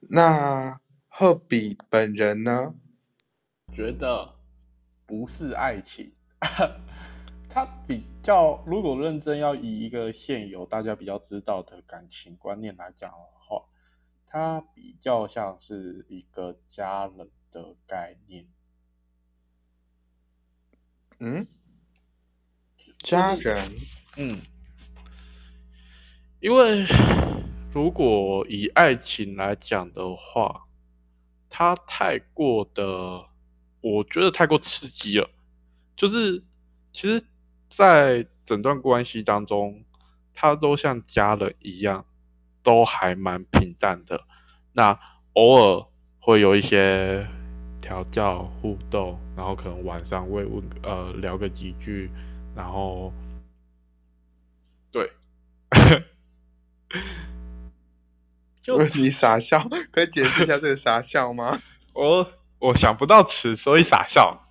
[0.00, 2.74] 那赫比本人呢？
[3.72, 4.34] 觉得
[5.06, 6.12] 不是爱情。
[7.48, 13.64] 他比较，如果认真要以一个现有大家比较知道的感情观念来讲的话，
[14.26, 18.46] 他比较像是一个家人的概念。
[21.18, 21.46] 嗯，
[22.98, 23.64] 家人，
[24.16, 24.42] 嗯，
[26.40, 26.86] 因为
[27.72, 30.66] 如果以爱情来讲的话，
[31.48, 33.26] 它太过的，
[33.80, 35.30] 我觉得太过刺激了，
[35.96, 36.42] 就是
[36.92, 37.24] 其实。
[37.68, 39.84] 在整段关系当中，
[40.32, 42.06] 他都像家人一样，
[42.62, 44.24] 都还蛮平淡的。
[44.72, 44.98] 那
[45.34, 45.84] 偶尔
[46.20, 47.26] 会有一些
[47.82, 52.08] 调教互动，然后可能晚上会问呃聊个几句，
[52.54, 53.12] 然后
[54.90, 55.10] 对，
[58.62, 61.60] 就 你傻笑，可以解释一下这个傻笑吗？
[61.94, 64.42] 我我想不到词，所以傻笑。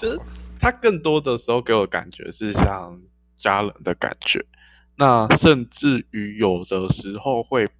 [0.00, 0.20] 就是
[0.60, 3.00] 他更多的时候给我感觉是像
[3.36, 4.44] 家人的感觉，
[4.96, 7.70] 那甚至于有的时候会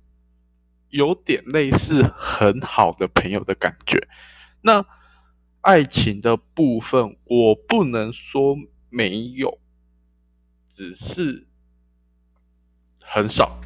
[0.91, 4.07] 有点类似很好的朋友的感觉。
[4.61, 4.85] 那
[5.63, 8.57] 爱情的部分，我不能说
[8.91, 9.59] 没有，
[10.77, 11.47] 只是
[13.15, 13.61] 很少。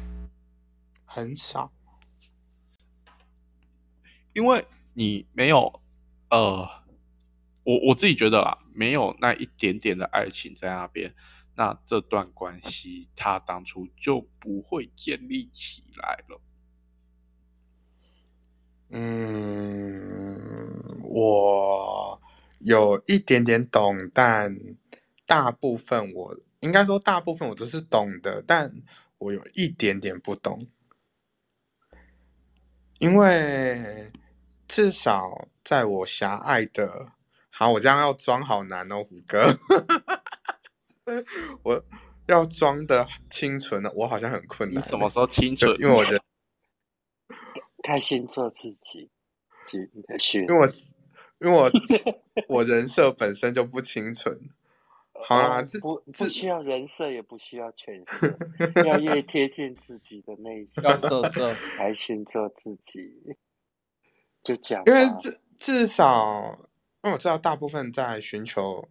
[1.05, 1.71] 很少。
[4.31, 5.81] 因为你没有，
[6.29, 6.69] 呃，
[7.63, 11.15] 我我自己觉得啦，没有那一点点的爱情在那边，
[11.55, 16.39] 那这段关系它当初就不会建立起来了。
[18.89, 19.89] 嗯，
[21.01, 22.21] 我
[22.59, 24.55] 有一点点懂，但
[25.25, 28.71] 大部分我应该说大部分我都是懂的，但
[29.19, 30.65] 我有一点点不懂，
[32.99, 34.11] 因为
[34.67, 37.11] 至少在我狭隘的，
[37.49, 39.59] 好，我这样要装好难哦，虎哥，
[41.63, 41.83] 我
[42.27, 44.83] 要装的清纯的，我好像很困难。
[44.83, 45.81] 你什么时候清就纯？
[45.83, 46.21] 因为我人，
[47.83, 49.09] 开心做自己，
[50.47, 50.67] 因为我
[51.39, 51.71] 因为我
[52.47, 54.49] 我人设本身就不清纯。
[55.23, 58.35] 好啦，哦这不这不需要人设，也不需要诠释，
[58.87, 63.11] 要越贴近自己的内心，要色色，开心做自己，
[64.43, 66.57] 就讲因为至至少，
[67.03, 68.87] 因为我知道大部分在寻求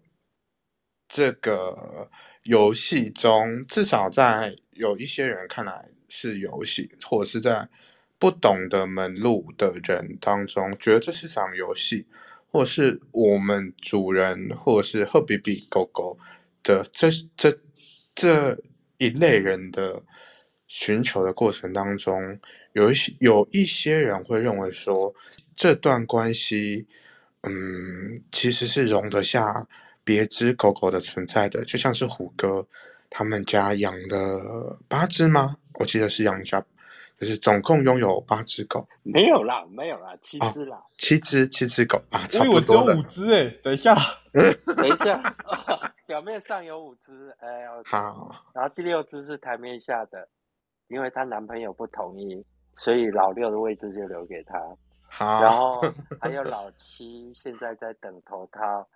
[1.09, 2.11] 这个
[2.45, 7.67] 游戏中，至少在有一些人看来是游戏，或者是在
[8.19, 12.07] 不懂的门路的人当中，觉得这是场游戏，
[12.51, 16.19] 或是我们主人，或者是赫比比狗狗
[16.63, 17.57] 的这这
[18.15, 18.59] 这
[18.97, 20.03] 一类人的
[20.67, 22.39] 寻求的过程当中，
[22.73, 25.15] 有一些有一些人会认为说，
[25.55, 26.87] 这段关系，
[27.43, 29.67] 嗯，其实是容得下
[30.03, 32.67] 别只狗狗的存在的，就像是虎哥
[33.11, 35.57] 他们家养的八只吗？
[35.75, 36.65] 我记得是养下，
[37.19, 40.81] 就是总共拥有八只狗，没有啦，没有啦，七哦只啦。
[40.97, 42.97] 七只七只狗啊，差所以我只有不多了。
[42.97, 43.97] 五只哎，等一下，
[44.33, 45.21] 等一下，
[46.07, 50.29] 表面上有五只，哎，我好，然后第六只是台面下的，
[50.87, 52.47] 因为她男朋友不同意，
[52.77, 54.57] 所以老六的位置就留给她。
[55.19, 58.89] 然好，后还有老 七现在在等头套，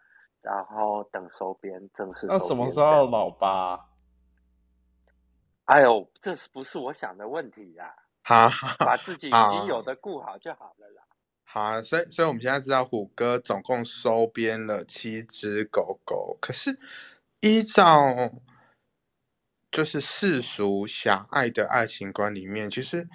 [0.43, 2.41] 然后等收编正式收编。
[2.41, 3.81] 那什么时候老八？
[5.65, 8.49] 哎呦，这不是我想的问题啦，好，
[8.79, 11.03] 把自己已好经有的顾好就好了啦。
[11.45, 16.79] 好啊，所以所以我们现在知道虎哥总共收编了七只狗狗，可是
[17.41, 18.33] 依照
[19.71, 23.09] 就是世俗狭隘的爱情观里面，其实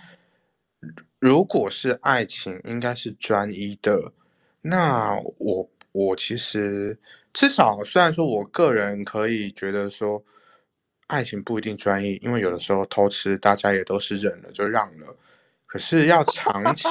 [1.20, 4.14] 如果是爱情，应该是专一的。
[4.62, 7.00] 那我我其实
[7.32, 10.24] 至少虽然说我个人可以觉得说，
[11.08, 15.16] 爱情不一定专一，因为有的时候偷吃大家也都是忍了就让了，
[15.66, 16.88] 可是要长期，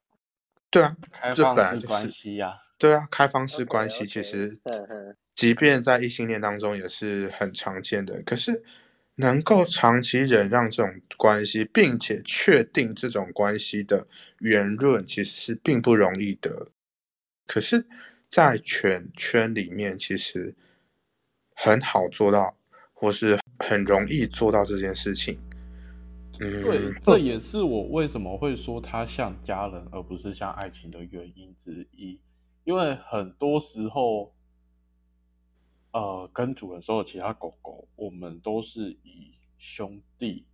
[0.70, 4.58] 对啊，开这本来就是系呀、对啊，开放式关系其实
[5.34, 8.22] 即便在异性恋当中也是很常见的。
[8.22, 8.62] 可是
[9.14, 14.06] 能够长期忍让这种关系，并且确定这种关系的
[14.40, 16.68] 圆润，其实是并不容易的。
[17.46, 17.86] 可是，
[18.30, 20.54] 在全圈里面，其实
[21.54, 22.56] 很好做到，
[23.00, 25.38] 或是很容易做到这件事情。
[26.38, 32.20] 嗯，对，这也是我为什么会说它像家人而不是像爱情的原因之一。
[32.64, 34.34] 因为很多时候，
[35.92, 40.44] 呃，跟主人说的其他狗狗，我们都是以兄弟，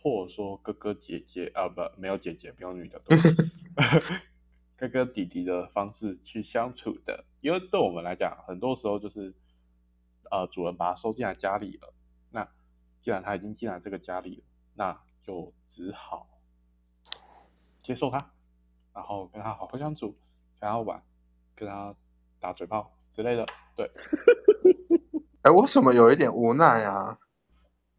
[0.00, 3.02] 或者说哥哥姐姐啊，不，没有姐姐，没有女的
[4.78, 7.24] 哥哥弟弟的方式去相处的。
[7.40, 9.34] 因为对我们来讲，很多时候就是，
[10.32, 11.92] 呃，主人把它收进来家里了，
[12.30, 12.48] 那
[13.02, 14.44] 既然它已经进来这个家里了。
[14.74, 16.26] 那就只好
[17.82, 18.30] 接受它，
[18.94, 20.16] 然后跟它好好相处，
[20.58, 21.02] 跟它玩，
[21.54, 21.94] 跟它
[22.40, 23.46] 打嘴炮之类的。
[23.76, 23.90] 对，
[25.42, 27.18] 哎，为什么有一点无奈啊？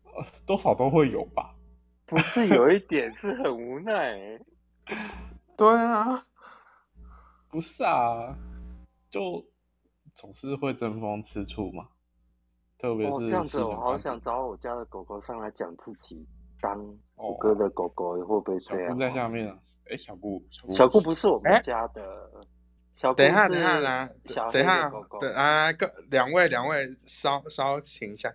[0.05, 1.53] 呃多少都会有吧。
[2.07, 4.45] 不是有一点是很无奈、欸，
[5.55, 6.25] 对啊，
[7.49, 8.35] 不是啊，
[9.11, 9.45] 就
[10.15, 11.89] 总是会争风吃醋嘛。
[12.83, 16.27] 特别哦，这样子我好想找我家的狗狗上来讲自己
[16.59, 16.77] 当
[17.15, 19.29] 我哥的狗狗，会不会小这样顾在下啊？
[19.29, 19.57] 面啊，
[19.89, 22.29] 哎，小顾，小顾不是我哎们家的，
[22.93, 24.91] 小顾等一下，等一下，是来，小等一下。
[25.21, 28.33] 等啊，各两位两位稍稍请一下，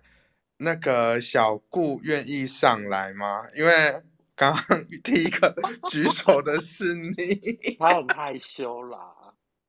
[0.57, 3.43] 那个小顾愿意上来吗？
[3.55, 4.01] 因为
[4.35, 5.53] 刚刚 第一个
[5.91, 7.13] 举手的是你，
[7.77, 8.97] 他很害羞啦，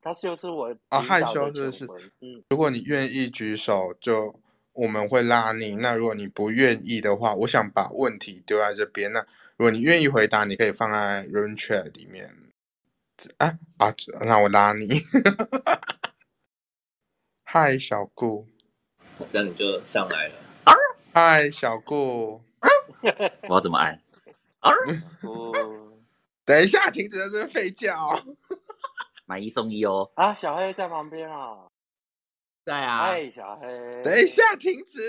[0.01, 4.33] 他就是我啊害羞是不是嗯，如果你愿意举手，就
[4.73, 5.71] 我们会拉你。
[5.75, 9.11] 那如果你不愿意的话，我想把问题丢在这边。
[9.11, 9.19] 那
[9.57, 12.35] 如果你愿意回答，你可以放在 Room Chat 里面。
[13.37, 15.01] 啊啊，那我拉你。
[17.43, 18.47] 嗨，小顾。
[19.29, 20.35] 这样你就上来了。
[21.13, 22.41] 嗨，小顾。
[23.49, 24.01] 我要怎么按？
[24.61, 24.71] 哦
[26.45, 28.23] 等一下，停止在这边吠叫。
[29.25, 30.09] 买一送一哦。
[30.15, 31.67] 啊，小黑在旁边啊，
[32.63, 34.99] 在啊，嗨，小黑，等一，下，停止。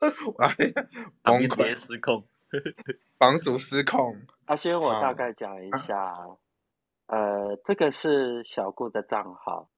[0.38, 0.88] 哎呀
[1.22, 2.24] 崩溃，失控。
[3.18, 4.10] 房主失控。
[4.46, 6.00] 阿轩，我大概讲一下，
[7.06, 9.68] 呃，这个是小顾的账号，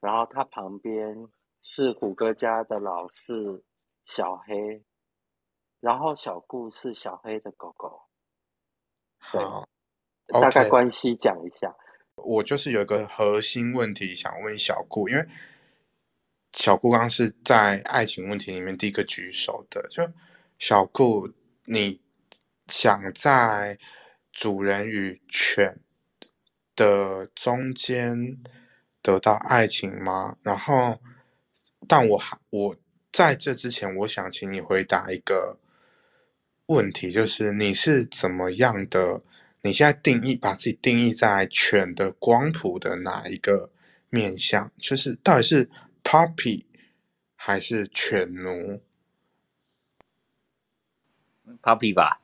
[0.00, 1.28] 然后他旁边
[1.62, 3.64] 是虎哥家的老四
[4.04, 4.84] 小黑，
[5.80, 8.02] 然后小顾是小黑的狗狗，
[9.32, 9.66] 对好，
[10.40, 11.74] 大概关系讲一下。
[12.14, 15.26] 我就是有一个核心问题想问小顾，因为
[16.52, 19.86] 小顾刚是在爱情问题里面第一个举手的。
[19.90, 20.02] 就
[20.58, 21.30] 小顾，
[21.64, 22.00] 你
[22.68, 23.78] 想在
[24.32, 25.78] 主人与犬
[26.76, 28.36] 的中间
[29.02, 30.36] 得到爱情吗？
[30.42, 30.98] 然后，
[31.86, 32.76] 但我还我
[33.12, 35.58] 在这之前，我想请你回答一个
[36.66, 39.22] 问题，就是你是怎么样的？
[39.62, 43.70] 你现在定义把自己定义在犬的光谱的哪一个
[44.08, 44.72] 面向？
[44.78, 45.68] 就是到底是
[46.02, 46.64] puppy
[47.36, 48.82] 还是犬奴
[51.62, 52.20] Puppy 吧？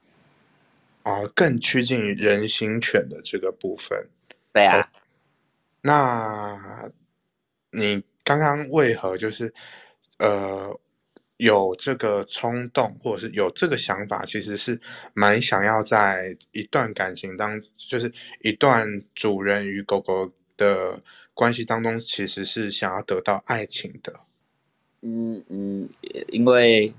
[1.02, 1.26] 啊？
[1.34, 4.08] 更趋近于人形犬的这个部分。
[4.52, 4.90] 对啊，
[5.82, 6.90] 那
[7.70, 9.52] 你刚刚为何就是
[10.18, 10.78] 呃
[11.36, 14.80] 有这个冲动，或者是有这个想法，其实是
[15.12, 21.02] 蛮想要在一段感情当，就是一段主人与狗狗的
[21.36, 24.20] 关系当中，其实是想要得到爱情的。
[25.02, 25.86] 嗯嗯，
[26.28, 26.94] 因为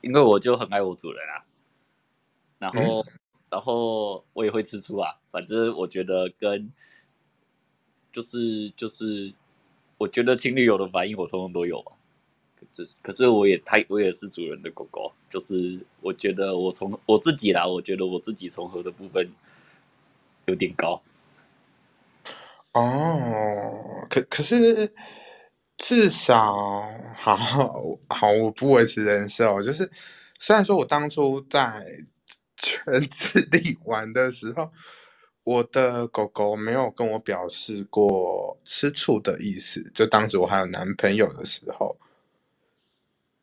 [0.00, 1.44] 因为我就很爱我主人啊，
[2.58, 3.06] 然后、
[3.50, 6.72] 然后我也会吃醋啊，反正我觉得跟
[8.14, 9.34] 就是就是，
[9.98, 11.92] 我觉得情侣有的反应我通通都有吧。
[12.72, 19.30] 只是可是我也太我也是主人的狗狗，就是我觉得我从我自己啦，我觉得我自己重合的部分
[20.46, 21.02] 有点高。
[22.74, 24.92] 哦，可可是
[25.76, 26.82] 至少
[27.14, 27.36] 好
[28.08, 29.62] 好，我不维持人设。
[29.62, 29.88] 就是
[30.40, 31.84] 虽然说我当初在
[32.58, 34.70] 圈子里玩的时候，
[35.44, 41.96] 我的狗狗没有跟我表示过吃醋的意思，就当时我还有男朋友的时候。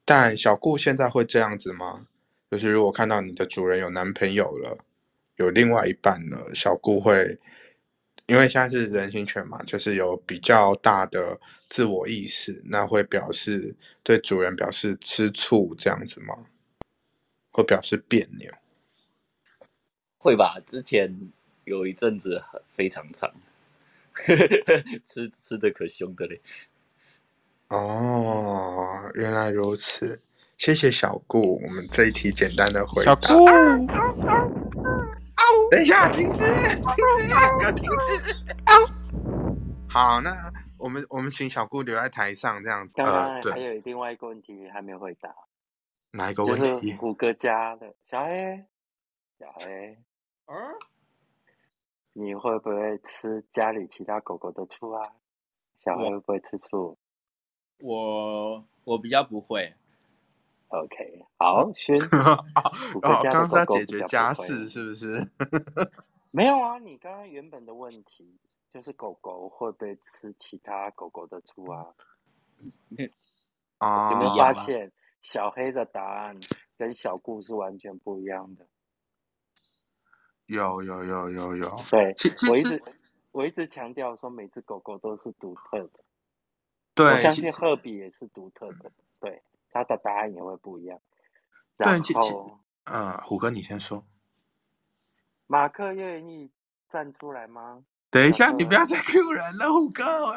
[0.04, 2.08] 但小顾现在会这样子吗？
[2.50, 4.78] 就是如果看到你的主人有男朋友了，
[5.38, 7.40] 有另外一半了，小顾会，
[8.32, 11.38] 因为现在是人形犬嘛，就是有比较大的
[11.70, 16.34] 自我意识，那会表示对主人表示吃醋这样子吗？
[17.52, 18.50] 会表示别扭？
[20.18, 20.58] 会吧？
[20.66, 21.14] 之前
[21.66, 23.30] 有一阵子很非常长，
[25.04, 26.40] 吃吃的可凶的嘞。
[27.68, 30.22] 哦，原来如此，
[30.58, 33.12] 谢谢小顾，我们这一题简单的回答。
[33.12, 33.46] 小顾，
[35.72, 36.84] 等一下，停止，停止，
[37.58, 37.96] 不要停止。
[39.90, 42.94] 好，那我们我们请小顾留在台上这样子。
[42.98, 45.34] 刚刚呃，还，有另外一个问题还没回答，
[46.12, 46.92] 哪一个问题？
[46.92, 48.66] 是虎哥家的小黑，
[49.40, 49.98] 小黑，
[50.48, 50.76] 嗯，
[52.12, 55.02] 你会不会吃家里其他狗狗的醋啊？
[55.80, 56.98] 小黑会不会吃醋
[57.80, 59.74] 我我比较不会，
[60.72, 62.44] ？OK，好，轩， 哦
[62.94, 65.30] 虎哥哦，家的刚刚在狗狗比较解决家事是不是？
[66.32, 68.40] 没有啊，你刚刚原本的问题
[68.74, 71.86] 就是狗狗会不会吃其他狗狗的醋啊？
[73.80, 74.92] 哦，有没有发现
[75.22, 76.38] 小黑的答案
[76.78, 78.66] 跟小顾是完全不一样的？
[80.46, 82.16] 有有有有有，对
[82.50, 82.84] 我一直
[83.32, 86.00] 我一直强调说，每只狗狗都是独特的。
[86.94, 89.42] 对，我相信赫比也是独特的，对，
[89.72, 91.00] 他的答案也会不一样。
[91.78, 94.06] 然对其其后呃，虎哥你先说。
[95.48, 96.50] 马克愿意
[96.90, 97.84] 站出来吗？
[98.10, 100.36] 等一下，你不要再 Q 人了，虎哥。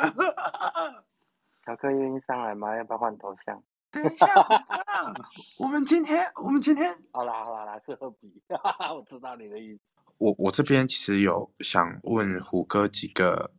[1.65, 2.77] 小克愿意上来吗？
[2.77, 3.63] 要不要换头像？
[3.91, 5.25] 等一下，虎哥，
[5.59, 9.83] 我们今天我们今天好啦好啦好啦，是鹤比， 我知道你的意思。
[10.19, 13.53] 我我这边其实有想问虎哥几个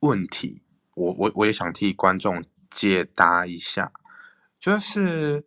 [0.00, 3.92] 问题，我我我也想替观众解答一下，
[4.64, 5.46] 就是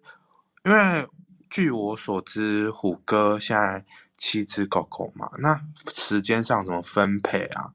[0.64, 1.08] 因为
[1.50, 3.84] 据我所知，虎哥现在
[4.16, 5.60] 七只狗狗嘛，那
[5.92, 7.74] 时间上怎么分配啊？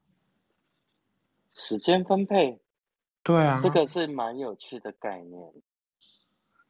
[1.53, 2.61] 时间分配，
[3.23, 5.53] 对啊，这个是蛮有趣的概念。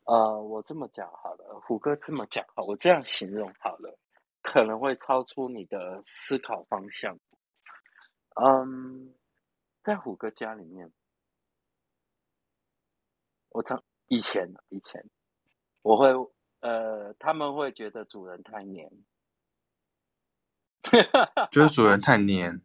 [0.06, 3.96] 呃，我这么讲好了，虎哥这么讲好，我这样形容好了，
[4.42, 7.16] 可能会超出你的思考方向。
[8.42, 9.14] 嗯，
[9.84, 10.92] 在虎哥家里面，
[13.50, 15.04] 我常以前以前
[15.82, 16.10] 我会
[16.62, 18.90] 呃，他们会觉得主人太黏，
[21.52, 22.62] 就是主人太黏，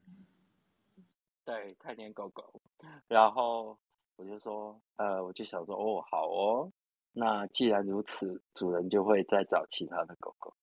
[1.44, 2.60] 对，太黏狗狗。
[3.08, 3.78] 然后
[4.16, 6.72] 我就说，呃，我就想说，哦，好哦，
[7.12, 10.54] 那既然如此，主人就会再找其他的狗狗。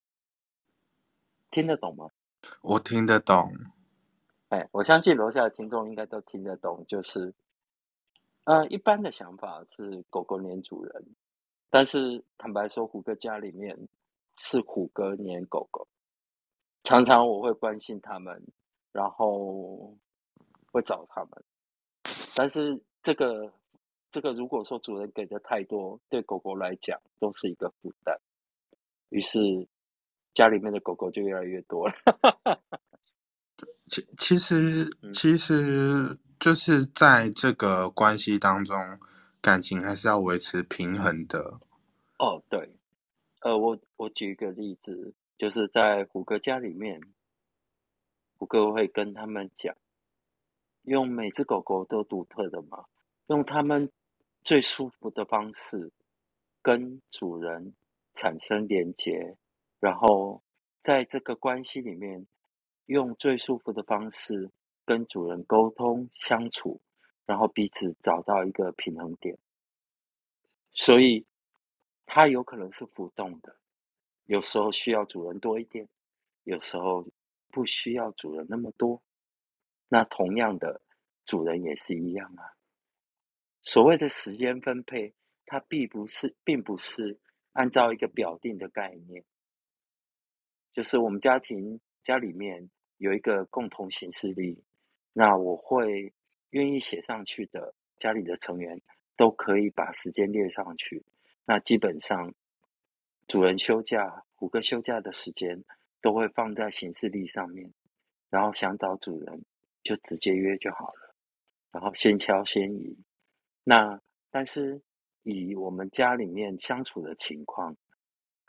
[1.51, 2.09] 听得懂吗？
[2.61, 3.51] 我听得懂。
[4.49, 7.33] 哎，我相信楼下的听众应该都听得懂，就是，
[8.45, 11.05] 呃，一般的想法是狗狗黏主人，
[11.69, 13.75] 但是坦白说，虎哥家里面
[14.37, 15.87] 是虎哥黏狗狗，
[16.83, 18.39] 常常我会关心他们，
[18.91, 19.97] 然后
[20.71, 21.43] 会找他们，
[22.35, 23.51] 但是这个
[24.11, 28.15] 这个如果说主人给的太多，对狗狗来讲都是一个负担，
[29.09, 29.39] 于是
[30.35, 31.95] 家里面的狗狗就越来越多了。
[33.89, 35.11] 其其实嗯。
[35.13, 36.15] 其实
[36.45, 38.99] 就是在这个关系当中，
[39.41, 41.59] 感情还是要维持平衡的。
[42.19, 42.69] 哦，对，
[43.41, 47.01] 呃，我我举一个例子，就是在虎哥家里面，
[48.37, 49.75] 虎哥会跟他们讲，
[50.83, 52.85] 用每只狗狗都独特的嘛，
[53.25, 53.91] 用他们
[54.43, 55.91] 最舒服的方式
[56.61, 57.73] 跟主人
[58.13, 59.35] 产生连接，
[59.79, 60.43] 然后
[60.83, 62.27] 在这个关系里面，
[62.85, 64.51] 用最舒服的方式
[64.85, 66.79] 跟主人沟通相处，
[67.25, 69.37] 然后彼此找到一个平衡点。
[70.73, 71.25] 所以
[72.05, 73.57] 它有可能是浮动的，
[74.25, 75.87] 有时候需要主人多一点，
[76.43, 77.07] 有时候
[77.49, 79.01] 不需要主人那么多。
[79.87, 80.81] 那同样的，
[81.25, 82.43] 主人也是一样啊。
[83.63, 85.13] 所谓的时间分配，
[85.45, 87.19] 它并不是，并不是
[87.53, 89.23] 按照一个表定的概念，
[90.73, 94.63] 就是我们家庭家里面有一个共同行事历，
[95.17, 96.13] 那我会
[96.49, 98.81] 愿意写上去的，家里的成员
[99.15, 101.05] 都可以把时间列上去。
[101.45, 102.33] 那基本上，
[103.25, 105.63] 主人休假、五个休假的时间
[106.01, 107.73] 都会放在行事历上面，
[108.29, 109.45] 然后想找主人
[109.83, 111.15] 就直接约就好了，
[111.71, 112.97] 然后先敲先移。
[113.63, 114.81] 那但是
[115.23, 117.77] 以我们家里面相处的情况，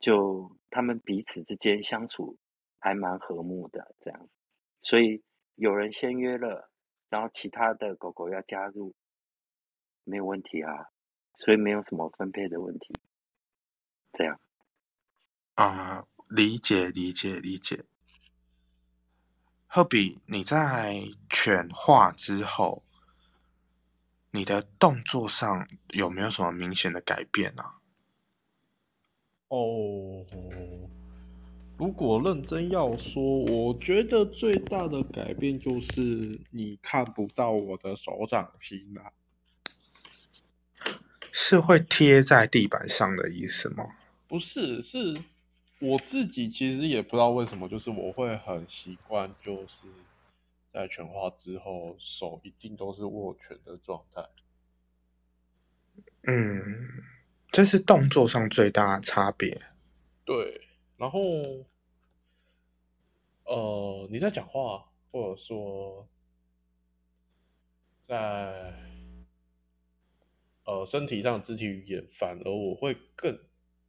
[0.01, 2.37] 就他们彼此之间相处
[2.81, 4.29] 还蛮和睦的，这样，
[4.83, 5.23] 所以
[5.57, 6.70] 有人先约了，
[7.09, 8.94] 然后其他的狗狗要加入，
[10.04, 10.88] 没有问题啊，
[11.38, 12.94] 所以没有什么分配的问题，
[14.12, 14.40] 这样。
[15.54, 17.84] 啊、理解理解理解。
[19.66, 22.84] 赫比，你在犬化之后，
[24.30, 27.80] 你的动作上有没有什么明显的改变啊？
[29.48, 30.26] 哦，
[31.79, 39.12] 如果认真要说，我觉得最大的改变就是你看不到我的手掌心啦、
[41.31, 43.85] 是会贴在地板上的意思吗？
[44.27, 45.20] 不是，是
[45.79, 49.87] 我自己其实也不知道为什么，就是我会很习惯，就是
[50.72, 54.24] 在拳化之后，手一定都是握拳的状态。
[56.22, 57.05] 嗯，
[57.53, 59.61] 这是动作上最大的差别。
[60.24, 60.66] 对，
[60.97, 61.20] 然后
[63.44, 66.09] 呃，你在讲话，或者说
[68.07, 68.72] 在
[70.64, 73.38] 呃身体上肢体语言，反而我会更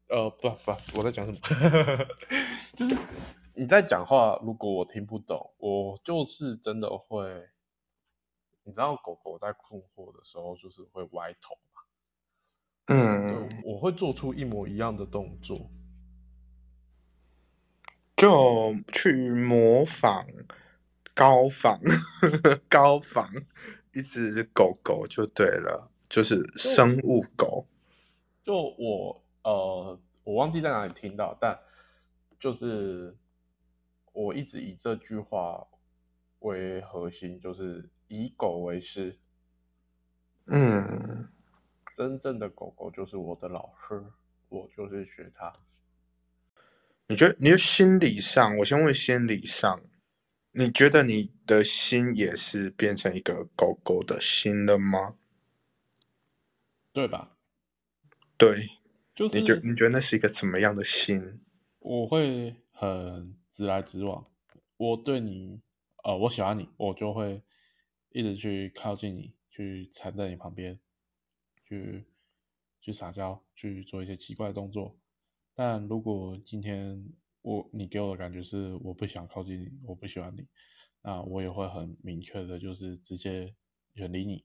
[0.10, 1.40] 呃不不，我在讲什么？
[2.78, 2.98] 就是
[3.56, 7.48] 你在讲话，如果我听不懂，我就是真的会，
[8.64, 11.82] 你知道狗狗在困惑的时候，就是会歪头嘛，
[12.88, 15.72] 嗯，我会做出一模一样的动作。
[18.18, 20.26] 就去模仿、
[21.14, 21.80] 高仿、
[22.68, 23.30] 高仿
[23.94, 27.68] 一只狗狗就对了，就是生物狗。
[28.44, 31.60] 就我呃，我忘记在哪里听到，但
[32.40, 33.16] 就是
[34.14, 35.68] 我一直以这句话
[36.40, 39.16] 为核心，就是以狗为师。
[40.48, 41.30] 嗯，
[41.96, 44.04] 真正的狗狗就是我的老师，
[44.50, 45.54] 我就是学它。
[47.10, 49.82] 你觉得你的心理上，我先问心理上，
[50.52, 55.18] 你觉得你的心也是变成一个狗狗的心了吗？
[56.92, 57.38] 对吧？
[58.38, 58.68] 对，
[59.16, 61.40] 就是你觉你觉得那是一个怎么样的心？
[61.80, 64.30] 我会很直来直往，
[64.76, 65.62] 我对你，
[66.04, 67.42] 呃，我喜欢你，我就会
[68.10, 70.78] 一直去靠近你，去缠在你旁边，
[71.66, 72.06] 去
[72.82, 75.00] 去撒娇，去做一些奇怪的动作。
[75.60, 77.04] 但如果今天
[77.42, 80.46] 我你给我的感觉是我不想靠近你，我不喜欢你，
[81.02, 83.56] 那我也会很明确的，就是直接
[83.94, 84.44] 远离你。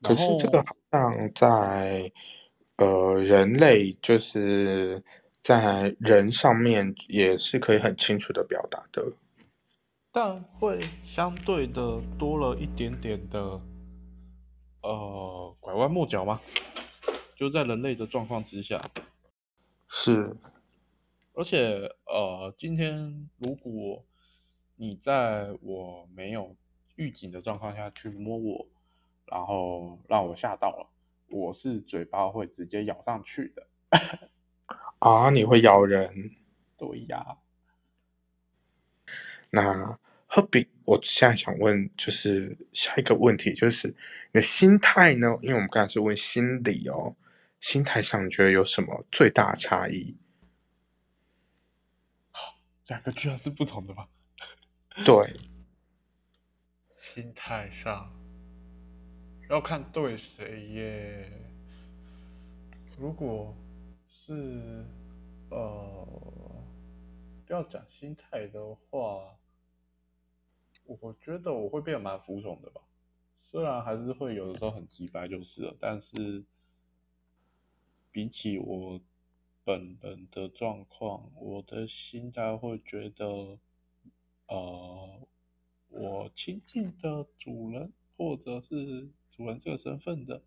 [0.00, 2.12] 可是这个好像在
[2.76, 5.02] 呃人类，就是
[5.40, 9.12] 在人上面也是可以很清楚的表达的。
[10.12, 13.60] 但会相对的多了一点点的
[14.82, 16.40] 呃拐弯抹角吗？
[17.36, 18.80] 就在人类的状况之下，
[19.88, 20.30] 是，
[21.32, 24.04] 而且呃，今天如果
[24.76, 26.54] 你在我没有
[26.96, 28.68] 预警的状况下去摸我，
[29.24, 30.86] 然后让我吓到了，
[31.28, 33.66] 我是嘴巴会直接咬上去的。
[35.00, 36.30] 啊，你会咬人？
[36.76, 37.38] 对呀，
[39.50, 43.94] 那科比，我现在想问，就是下一个问题，就是你
[44.34, 45.38] 的心态呢？
[45.40, 47.16] 因为我们刚才是问心理哦，
[47.60, 50.16] 心态上你觉得有什么最大差异？
[52.88, 54.08] 两个居然是不同的吧？
[55.04, 55.14] 对，
[57.14, 58.10] 心态上
[59.48, 61.32] 要看对谁耶。
[62.98, 63.54] 如果
[64.08, 64.84] 是
[65.50, 66.06] 呃
[67.48, 69.36] 要讲心态的话，
[70.84, 72.80] 我觉得我会变得蛮服从的吧。
[73.38, 76.44] 虽然还是会有的时候很急白就是了，但是
[78.18, 79.00] 比起我
[79.62, 83.56] 本人的状况，我的心态会觉得，
[84.48, 85.20] 呃，
[85.90, 90.42] 我亲近的主人或者是主人这个身份的，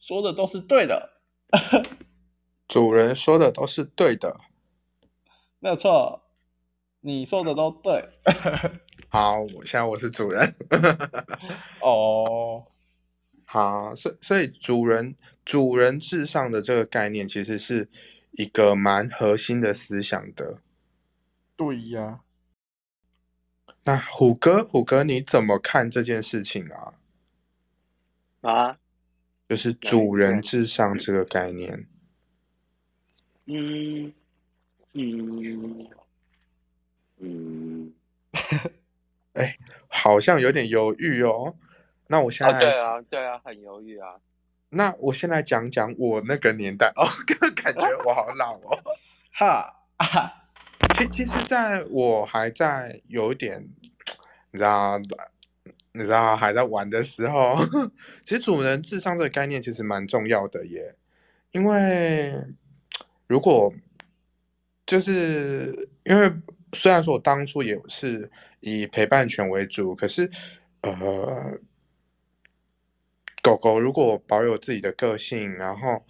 [0.00, 1.10] 说的都是对的，
[2.66, 4.34] 主人说的都是对的。
[5.58, 6.22] 没有错，
[7.02, 8.08] 你说的都对。
[9.12, 10.54] 好，我现在我是主人。
[11.82, 12.64] 哦，
[13.44, 15.14] 好，所以所以主人
[15.44, 17.88] 主人至上的这个概念，其实是
[18.32, 20.58] 一个蛮核心的思想的。
[21.56, 22.20] 对呀，
[23.84, 26.94] 那虎哥，虎哥你怎么看这件事情啊？
[28.40, 28.78] 啊，
[29.48, 31.86] 就是主人至上这个概念。
[33.46, 34.12] 嗯
[34.94, 35.88] 嗯
[37.18, 37.94] 嗯，
[39.34, 41.56] 哎，好像有点犹豫哦。
[42.06, 44.16] 那我现啊，在，对啊，对啊，很犹豫啊。
[44.70, 47.06] 那我先来讲讲我那个年代哦，
[47.54, 48.78] 感觉我好老哦。
[49.32, 50.44] 哈啊，
[50.96, 53.68] 其其实，在我还在有一点，
[54.50, 54.98] 你知道，
[55.92, 57.56] 你知道还在玩的时候，
[58.24, 60.96] 其实主人智商这个概念其实蛮重要的耶。
[61.52, 62.34] 因为
[63.28, 63.72] 如果
[64.86, 66.32] 就是因为
[66.72, 68.28] 虽然说我当初也是
[68.60, 70.28] 以陪伴犬为主，可是
[70.82, 71.56] 呃，
[73.44, 76.02] 狗狗如果保有自己的个性，然后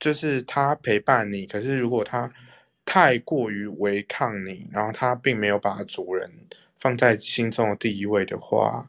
[0.00, 2.32] 就是它陪伴你，可是如果它
[2.86, 6.32] 太过于违抗你，然后它并没有把主人
[6.78, 8.88] 放在心中的第一位的话，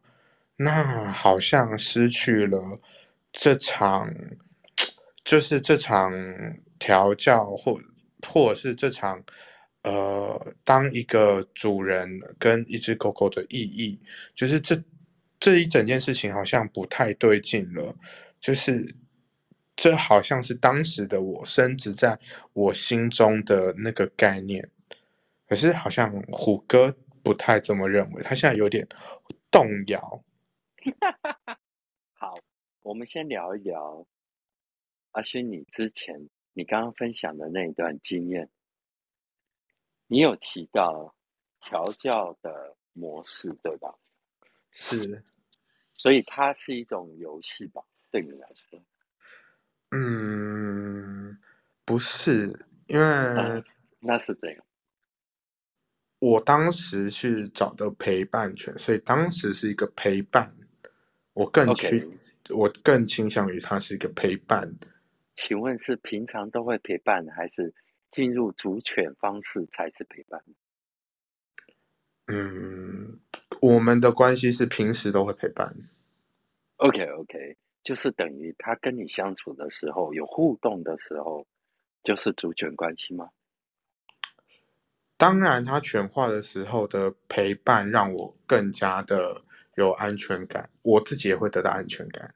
[0.56, 2.80] 那好像失去了
[3.34, 4.10] 这场，
[5.26, 6.14] 就是这场
[6.80, 7.78] 调教或
[8.26, 9.22] 或者是这场
[9.82, 14.00] 呃，当一个主人跟一只狗狗的意义，
[14.34, 14.82] 就是这
[15.44, 17.94] 这一整件事情好像不太对劲了，
[18.39, 18.96] 就是
[19.76, 22.18] 这好像是当时的我深植在
[22.54, 24.72] 我心中的那个概念，
[25.46, 28.88] 可是好像虎哥不太这么认为，他现在有点
[29.52, 30.24] 动摇。
[32.16, 32.39] 好，
[32.82, 34.08] 我们先聊一聊
[35.12, 38.50] 阿勋，你之前你刚刚分享的那一段经验，
[40.08, 41.14] 你有提到
[41.60, 43.94] 调教的模式，对吧？
[44.72, 45.22] 是，
[46.04, 47.82] 所以它是一种游戏吧，
[48.12, 48.78] 对你来说。
[49.91, 51.39] 嗯，
[51.86, 52.47] 不是，
[52.88, 53.64] 因为嗯，
[54.01, 54.66] 那是这样。
[56.20, 60.54] 我当时是找的陪伴犬，所以当时是一个陪伴，
[61.32, 62.06] 我更趋
[62.49, 64.76] 我更倾向于它是一个陪伴。
[65.36, 67.74] 请问是平常都会陪伴，还是
[68.12, 70.43] 进入主犬方式才是陪伴？
[72.28, 73.22] 嗯，
[73.62, 75.74] 我们的关系是平时都会陪伴。
[76.78, 81.46] OK OK，就是等于他跟你相处的时候有互动的时候，
[82.04, 83.30] 就是主权关系吗？
[85.16, 89.42] 当然，他全化的时候的陪伴让我更加的
[89.76, 92.36] 有安全感，我自己也会得到安全感。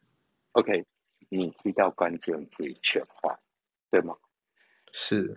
[0.54, 0.86] OK，
[1.28, 3.38] 你提到关键字全化，
[3.92, 4.16] 对吗？
[4.94, 5.36] 是，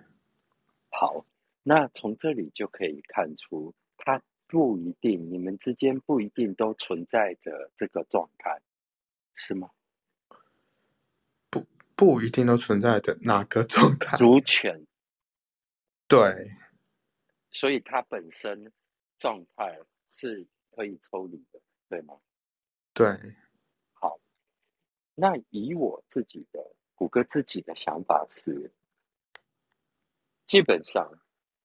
[0.91, 1.27] 好，
[1.65, 8.61] 那从这里就可以看出，他不一定，你们之间不一定都存在着这个状态，
[9.43, 9.71] 是吗？
[11.49, 11.67] 不
[11.97, 14.19] 不一定都存在的哪个状态？
[14.19, 14.87] 主权，
[16.07, 16.47] 对，
[17.51, 18.71] 所以它本身
[19.19, 22.21] 状态是可以抽离的，对吗？
[22.93, 23.07] 对，
[23.95, 24.21] 好，
[25.15, 28.71] 那以我自己的谷歌自己的想法是，
[30.45, 31.19] 基本上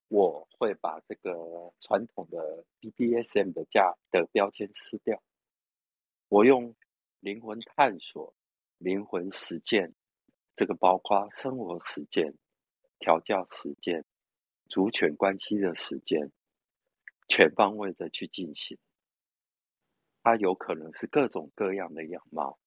[0.08, 5.22] 我会把这个传统的 BDSM 的价的标签撕掉，
[6.30, 6.74] 我用
[7.26, 8.36] 灵魂探索、
[8.78, 9.96] 灵魂实践，
[10.56, 12.36] 这个包括生活实践、
[13.00, 14.06] 调教实践、
[14.70, 16.32] 主犬关系的实践，
[17.28, 18.78] 全方位的去进行。
[20.22, 22.60] 它有可能是各种各样的样貌，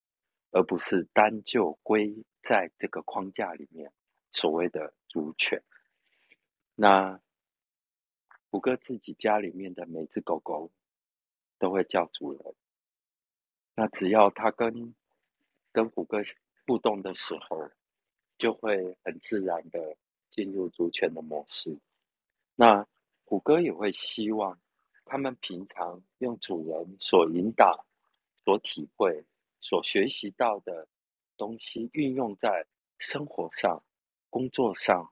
[0.50, 3.92] 而不是单就归在这个框架里面
[4.32, 5.62] 所谓的主犬。
[6.74, 7.20] 那
[8.50, 10.72] 谷歌自己家里面的每只狗狗
[11.61, 12.56] 都会叫主人。
[13.79, 14.93] 那只要它跟
[15.70, 16.18] 跟谷歌
[16.66, 17.70] 互动的时候，
[18.37, 19.97] 就会很自然的
[20.33, 21.79] 进入主权的模式。
[22.57, 22.85] 那
[23.24, 24.59] 谷歌也会希望
[25.05, 27.87] 他们平常用主人所引导、
[28.45, 29.24] 所体会、
[29.61, 30.89] 所学习到的
[31.37, 32.66] 东西，运用在
[32.99, 33.85] 生活上、
[34.29, 35.09] 工作上、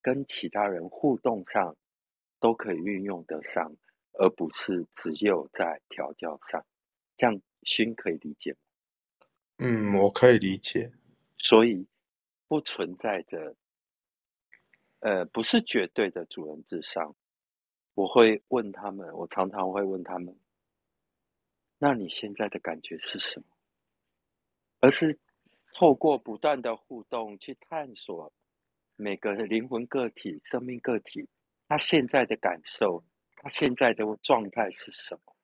[0.00, 1.76] 跟其他人互动上，
[2.38, 3.74] 都可以运用得上，
[4.12, 6.64] 而不是只有在调教上。
[7.16, 8.58] 这样勋可以理解吗？
[9.58, 10.90] 嗯，我可以理解。
[11.38, 11.86] 所以
[12.48, 13.54] 不存在着，
[15.00, 17.14] 呃，不是绝对的主人至上。
[17.94, 20.38] 我会问他们，我常常会问他们
[21.78, 23.46] ：“那你现在的感觉是什么？”
[24.80, 25.18] 而是
[25.74, 28.32] 透过不断的互动去探索
[28.96, 31.26] 每个灵魂个体、生命个体
[31.68, 33.02] 他现在的感受，
[33.34, 35.34] 他现在的状态是什么，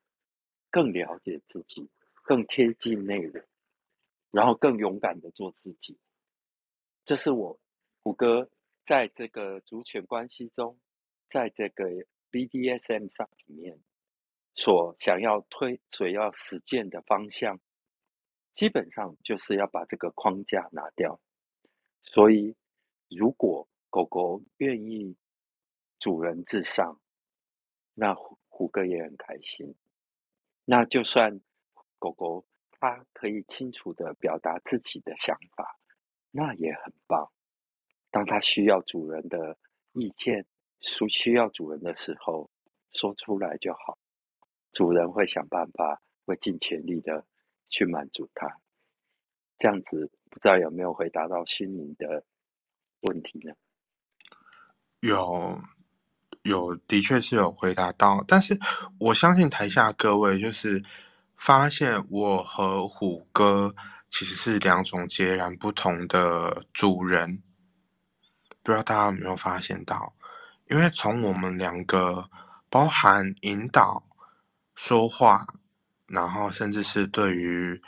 [0.69, 1.89] 更了解自己，
[2.23, 3.45] 更贴近内容，
[4.31, 5.99] 然后更勇敢的做自己。
[7.05, 7.59] 这是我
[8.01, 8.49] 谷歌
[8.85, 10.79] 在这个主权关系中，
[11.27, 11.85] 在这个
[12.31, 13.77] BDSM 上里面
[14.55, 17.59] 所想要推、所要实践的方向，
[18.55, 21.19] 基本上就是要把这个框架拿掉。
[22.03, 22.55] 所以，
[23.09, 25.15] 如果狗狗愿意
[25.99, 26.99] 主人至上，
[27.93, 29.75] 那虎虎哥也很开心。
[30.65, 31.41] 那就算
[32.03, 35.79] 狗狗它可以清楚的表达自己的想法，
[36.31, 37.31] 那也很棒。
[38.11, 39.57] 当它需要主人的
[39.93, 40.45] 意见，
[40.81, 42.51] 需需要主人的时候，
[42.91, 43.97] 说出来就好，
[44.73, 47.25] 主人会想办法，会尽全力的
[47.69, 48.59] 去满足它。
[49.57, 52.25] 这样子，不知道有没有回答到心灵的
[52.99, 53.53] 问题呢？
[54.99, 55.57] 有
[56.41, 58.59] 有，的确是有回答到，但是
[58.99, 60.83] 我相信台下各位就是
[61.45, 63.75] 发现我和虎哥
[64.09, 67.43] 其实是两种截然不同的主人，
[68.61, 70.13] 不知道大家有没有发现到？
[70.69, 72.29] 因为从我们两个
[72.69, 74.05] 包含引导、
[74.73, 75.45] 说话，
[76.07, 77.81] 然后甚至是对于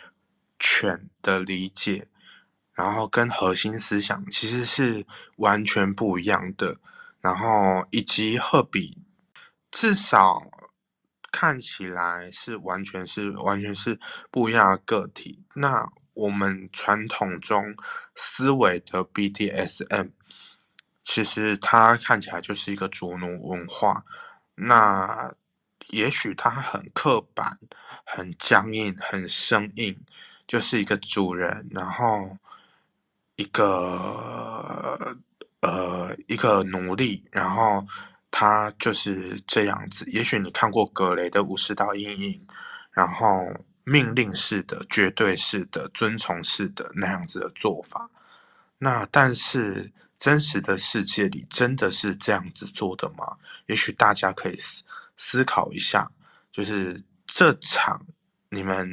[0.59, 2.09] 犬的理解，
[2.73, 6.77] 然后跟核心思想其实是完全不一样的。
[7.21, 9.01] 然后以及赫比，
[9.71, 10.41] 至少
[11.37, 13.99] 看起来是完全是完全是
[14.31, 15.43] 不一样的个体。
[15.55, 17.75] 那我们传统中
[18.15, 20.11] 思维的 BDSM，
[21.03, 24.05] 其实它看起来就是一个主奴文化。
[24.55, 25.35] 那
[25.89, 27.59] 也许它很刻板、
[28.05, 29.99] 很僵硬、很生硬，
[30.47, 32.37] 就是一个主人，然后
[33.35, 35.17] 一个
[35.59, 37.85] 呃一个奴隶，然后
[38.37, 40.03] 他就是这样子。
[40.09, 42.45] 也许你看过格雷的武士道阴影，
[42.91, 43.47] 然后
[43.85, 48.09] 命令式的、绝对式的、遵从式的那样子的做法。
[48.77, 53.37] 那但是真实的世界里真的是这样子做的吗？
[53.67, 54.83] 也许大家可以思
[55.15, 56.11] 思考一下，
[56.51, 58.05] 就是这场
[58.49, 58.85] 你们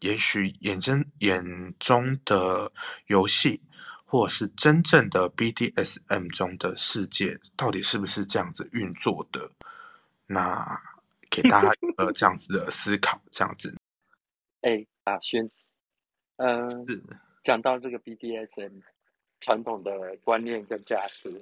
[0.00, 1.42] 也许眼睛眼
[1.78, 2.70] 中的
[3.06, 3.58] 游戏，
[4.12, 9.50] 或是真正的 BDSM 中的世界，到底是不是这样子运作的？
[10.26, 10.78] 那
[11.30, 13.74] 给大家一個這樣子的思考，这样子。
[14.60, 15.50] 哎，阿轩，
[16.36, 17.02] 呃，是
[17.42, 18.82] 讲到这个 BDSM
[19.40, 21.32] 传统的观念跟价值，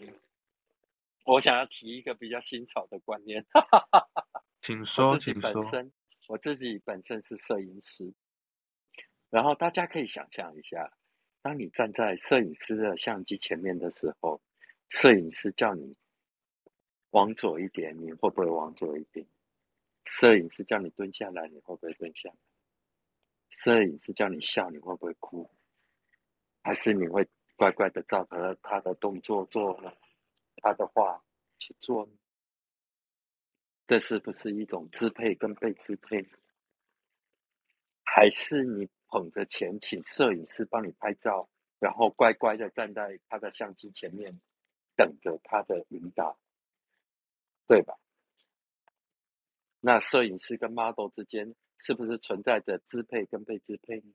[1.24, 3.44] 我想要提一个比较新潮的观念。
[3.50, 5.64] 我请说，请说。
[6.28, 8.14] 我自己本身是摄影师，
[9.28, 10.88] 然后大家可以想象一下，
[11.42, 14.40] 当你站在摄影师的相机前面的时候，
[14.90, 15.96] 摄影师叫你
[17.10, 19.26] 往左一点，你会不会往左一点？
[20.04, 22.36] 摄影师叫你蹲下来，你会不会蹲下来？
[23.48, 25.50] 摄影师叫你笑，你会不会哭？
[26.62, 27.26] 还是你会
[27.56, 29.90] 乖乖的照着他的动作做呢？
[30.56, 31.24] 他的话
[31.58, 32.12] 去做呢？
[33.86, 36.24] 这是不是一种支配跟被支配？
[38.04, 41.48] 还是你捧着钱请摄影师帮你拍照，
[41.78, 44.40] 然后乖乖的站在他的相机前面，
[44.96, 46.38] 等着他的引导，
[47.66, 47.98] 对吧？
[49.80, 54.12] 那摄影师跟 model 之间是不是存在着支配跟被支配呢？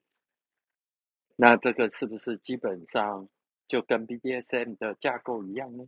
[1.36, 3.28] 那这个是不是基本上
[3.68, 5.86] 就跟 BDSM 的架构一样呢？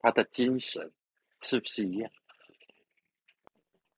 [0.00, 0.92] 它的精神
[1.40, 2.10] 是不是一样？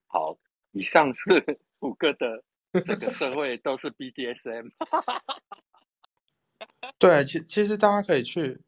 [0.07, 0.39] 好，
[0.73, 4.71] 以上是 五个的这个社会都是 BDSM，
[6.99, 8.61] 对，其其实大家可以去，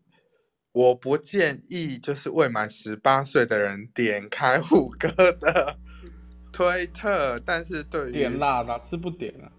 [0.72, 5.78] 我不建议就是未满十八岁的人点开虎哥的
[6.53, 9.53] 推特，但是对于点啦，哪次不点啊？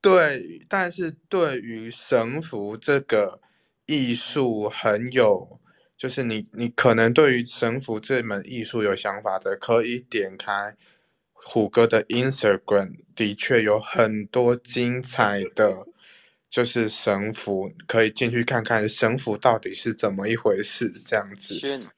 [0.00, 3.40] 对，但是对于神符这个
[3.86, 5.60] 艺术很有，
[5.96, 10.76] 就是你你可能对于神符这门艺术有想法的，可以点开
[11.48, 15.86] 虎哥的 Instagram，的确有很多精彩的，
[16.50, 21.54] 就是神符，可以进去看看神符到底是怎么一回事，这样子。
[21.54, 21.88] 轩，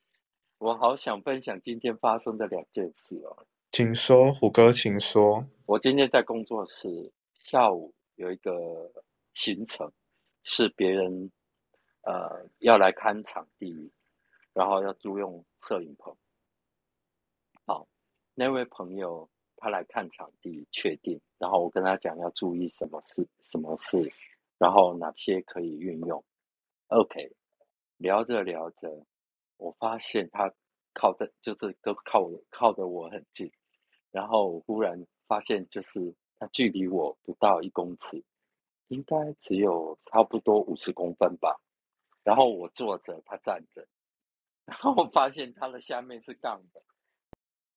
[0.58, 3.46] 我好想分享今天发生的两件事哦。
[3.72, 5.46] 请说，虎哥，请说。
[5.64, 7.10] 我今天在工作室
[7.42, 8.52] 下午有一个
[9.32, 9.90] 行程，
[10.44, 11.32] 是别人
[12.02, 13.90] 呃要来看场地，
[14.52, 16.14] 然后要租用摄影棚。
[17.64, 17.88] 好，
[18.34, 19.28] 那位朋友
[19.58, 24.12] 他来看场地，确定，然后我跟他讲要注意什么事，什么事，
[24.58, 26.24] 然后哪些可以运用。
[26.88, 27.32] OK，
[27.96, 29.04] 聊着聊着，
[29.56, 30.52] 我发现他
[30.94, 33.52] 靠着就是都靠我靠的我很近，
[34.10, 38.24] 然后我忽然发现就是他距离我不到一公尺，
[38.88, 41.60] 应该只有差不多五十公分吧。
[42.24, 43.86] 然后我坐着，他站着，
[44.66, 46.82] 然后我发现他的下面是杠的，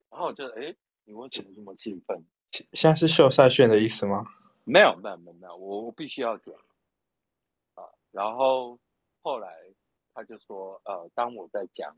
[0.10, 0.76] 然后我就哎，
[1.06, 2.26] 你为什么这么兴奋？
[2.52, 4.26] 现现在是秀赛炫的意思吗？
[4.64, 6.54] 没有没有没有没有，我我必须要讲
[7.76, 7.84] 啊。
[8.12, 8.80] 然后
[9.22, 9.74] 后来
[10.14, 11.98] 他就说，呃，当我在讲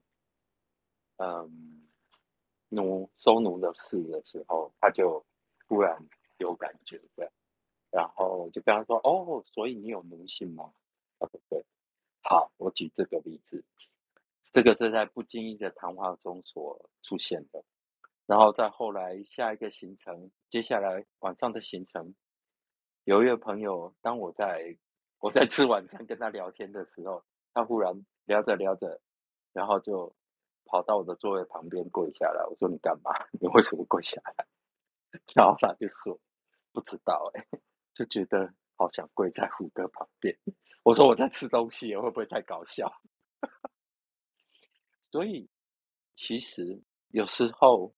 [1.18, 1.88] 嗯
[2.70, 5.26] 奴收奴的事的时候，他就
[5.68, 5.98] 突然
[6.38, 7.32] 有感觉这样，
[7.92, 10.72] 然后就跟他说，哦，所以你有奴性吗？
[11.20, 11.66] 他说对。
[12.22, 13.66] 好，我举这个例子，
[14.54, 17.64] 这个是在不经意的谈话中所出现的。
[18.26, 22.16] 然后再后来下一个行程，接下来晚上的行程，
[23.04, 24.78] 有一位朋友，当我在
[25.20, 27.94] 我在吃晚餐跟他聊天的时候，他忽然
[28.26, 29.02] 聊着聊着，
[29.52, 30.16] 然后就
[30.66, 32.46] 跑到我的座位旁边跪下来。
[32.46, 33.12] 我说：“你干嘛？
[33.40, 34.48] 你为什么跪下来？”
[35.36, 36.20] 然后他就说
[36.74, 37.46] ：“不知道哎、
[37.94, 40.36] 就觉得好想跪在虎哥旁边。”
[40.84, 42.92] 我说：“我在吃东西，会不会太搞笑？”
[45.12, 45.50] 所以
[46.16, 47.94] 其实有时候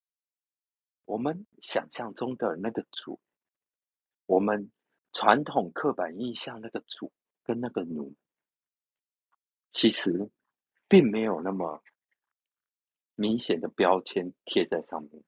[1.05, 3.19] 我们想象中的那个主，
[4.25, 4.71] 我们
[5.13, 7.11] 传统刻板印象那个主
[7.43, 8.13] 跟那个奴，
[9.71, 10.29] 其实
[10.87, 11.81] 并没有那么
[13.15, 15.23] 明显的标签贴在上面，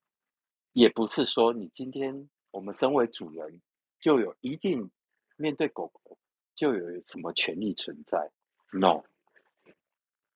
[0.74, 3.62] 也不是说你今天我们身为主人
[4.00, 4.92] 就有一定
[5.36, 6.18] 面对狗狗
[6.56, 8.32] 就有什么权利存在
[8.74, 9.04] ，no，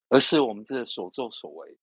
[0.08, 1.78] 而是我们这所作所为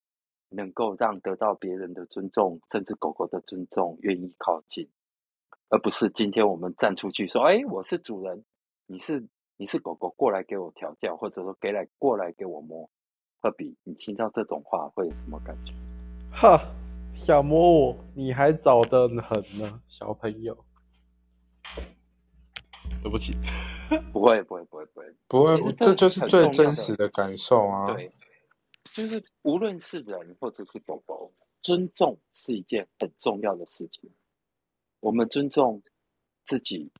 [0.50, 4.88] 能够让得到别人的尊重，甚至狗狗的尊重，愿意靠近，
[5.68, 8.44] 而不是今天我们站出去说：“哎，我是主人，
[8.86, 9.26] 你是
[9.56, 12.88] 你是狗狗，过来给我调教，或者说给来过来给我摸。”
[13.40, 15.72] 赫比，你听到这种话会有什么感觉？
[16.32, 16.60] 哈，
[17.14, 20.56] 想摸我，你还早得很呢，小朋友。
[23.00, 23.32] 对不起，
[24.12, 25.06] 不会，不会，不会，不会。
[25.28, 27.94] 不会，这就是最真实的感受啊。
[27.94, 28.10] 对，
[28.98, 31.32] 就是无论是人或者是狗狗，
[31.62, 34.10] 尊重是一件很重要的事情。
[34.98, 35.80] 我们尊重
[36.44, 36.90] 自己，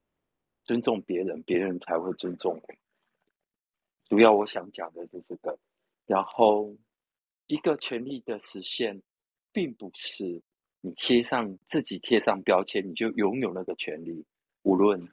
[0.63, 2.75] 尊重别人，别人才会尊重我。
[4.05, 5.59] 主要我想讲的是这个。
[6.07, 6.77] 然后，
[7.49, 9.03] 一个权利的实现，
[9.51, 10.41] 并不是
[10.81, 14.25] 你贴上自己贴上标签，你就拥有那个权利。
[14.63, 15.13] 无论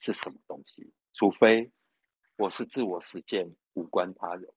[0.00, 1.72] 是什么东西，除非
[2.36, 4.52] 我是自我实践，无关他人。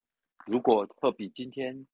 [0.48, 1.86] 如果特比今天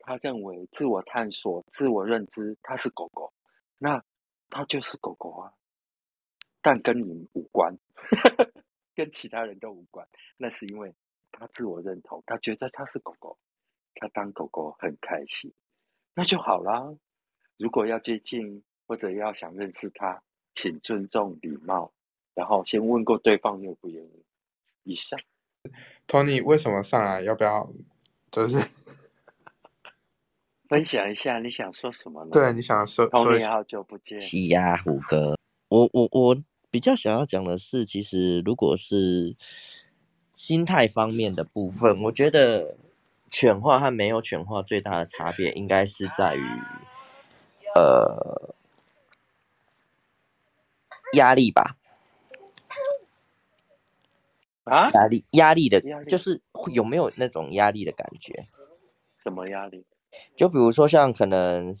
[0.00, 3.32] 他认为自我探索、自我认知，他是狗狗，
[3.78, 4.04] 那
[4.48, 5.54] 他就是狗狗啊，
[6.60, 7.78] 但跟你无关，
[8.96, 10.08] 跟其他人都无关。
[10.36, 10.94] 那是因为
[11.30, 13.38] 他自我认同，他觉得他是狗狗，
[13.94, 15.52] 他当狗狗很开心，
[16.14, 16.92] 那就好啦。
[17.56, 20.22] 如果要接近或者要想认识他，
[20.54, 21.92] 请尊重、礼貌，
[22.34, 24.24] 然后先问过对方愿不愿意。
[24.82, 25.20] 以上。
[26.08, 27.20] Tony 为什么上来？
[27.20, 27.70] 要不要？
[28.30, 28.58] 就是
[30.68, 32.30] 分享一下你想说什么呢？
[32.32, 34.20] 对你想说说一，Tony 下，好久不见。
[34.20, 35.36] 是呀，虎哥，
[35.68, 36.36] 我我我
[36.70, 39.34] 比较想要讲的是，其实如果是
[40.32, 42.76] 心态方面的部分，我觉得
[43.30, 46.44] 犬化和没有犬化最大的差别，应该是在于
[47.74, 48.54] 呃
[51.14, 51.76] 压力吧，
[54.70, 54.90] 啊？
[54.92, 58.46] 压力压力的，力就是会有没有那种压力的感觉？
[59.16, 59.84] 什么压力？
[60.34, 61.74] 就比如说像可能，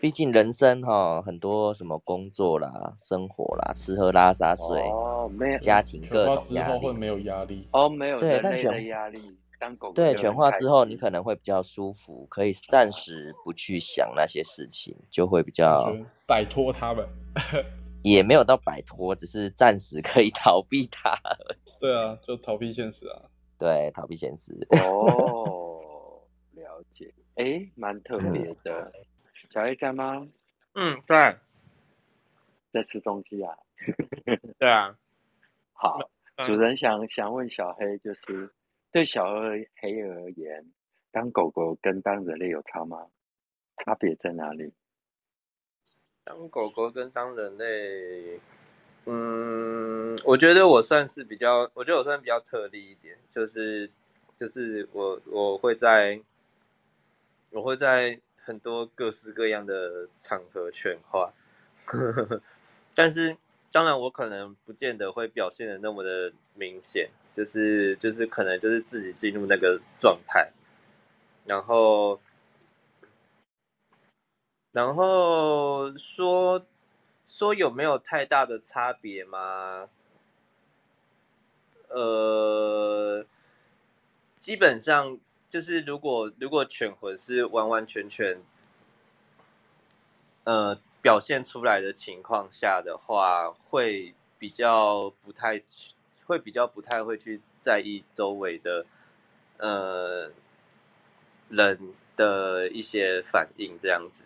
[0.00, 6.72] 毕竟人生哈很多什么工作啦、生活啦、吃喝拉撒睡、哦，没有家庭各种压力。
[6.72, 9.38] 后会没有压力，哦，没有对但犬压力。
[9.58, 15.90] 当狗狗对，就很开犬化之后，你可能会比较舒服，可以暂时不去想那些事情，就会比较
[16.26, 17.06] 摆脱他们。
[18.02, 21.63] 也没有到摆脱，只是暂时可以逃避它而已。
[21.86, 23.22] 对啊，就逃避现实啊。
[23.58, 24.52] 对，逃避现实。
[24.82, 26.22] 哦，
[26.52, 27.12] 了解。
[27.34, 28.90] 诶，蛮特别的。
[29.50, 30.26] 小黑在吗？
[30.74, 31.36] 嗯，对
[32.72, 33.56] 在吃东西啊？
[34.58, 34.96] 对啊，
[35.74, 35.98] 好，
[36.36, 38.50] 嗯主人想想问小黑，就是
[38.90, 40.72] 对小黑黑而言，
[41.12, 43.06] 当狗狗跟当人类有差吗？
[43.84, 44.72] 差别在哪里？
[46.24, 48.40] 当狗狗跟当人类，
[49.06, 53.90] 嗯，我觉得我算是比较，我觉得我算比较特例一点，就是
[54.36, 56.22] 就是我我会在，
[57.50, 61.32] 我会在很多各式各样的场合犬化，
[62.94, 63.36] 但是
[63.70, 70.52] 当然我可能不见得会表现的那么的明显，就是就是可能就是自己进入那个状态，
[71.46, 72.20] 然后。
[74.72, 76.66] 然后说
[77.26, 79.88] 说有没有太大的差别吗？
[81.88, 83.24] 呃，
[84.36, 85.18] 基本上
[85.48, 88.42] 就是如果如果犬魂是完完全全
[90.44, 95.62] 呃表现出来的情况下的话，会比较不太
[96.26, 98.84] 会比较不太会去在意周围的
[99.58, 100.32] 呃
[101.48, 104.24] 人的一些反应这样子。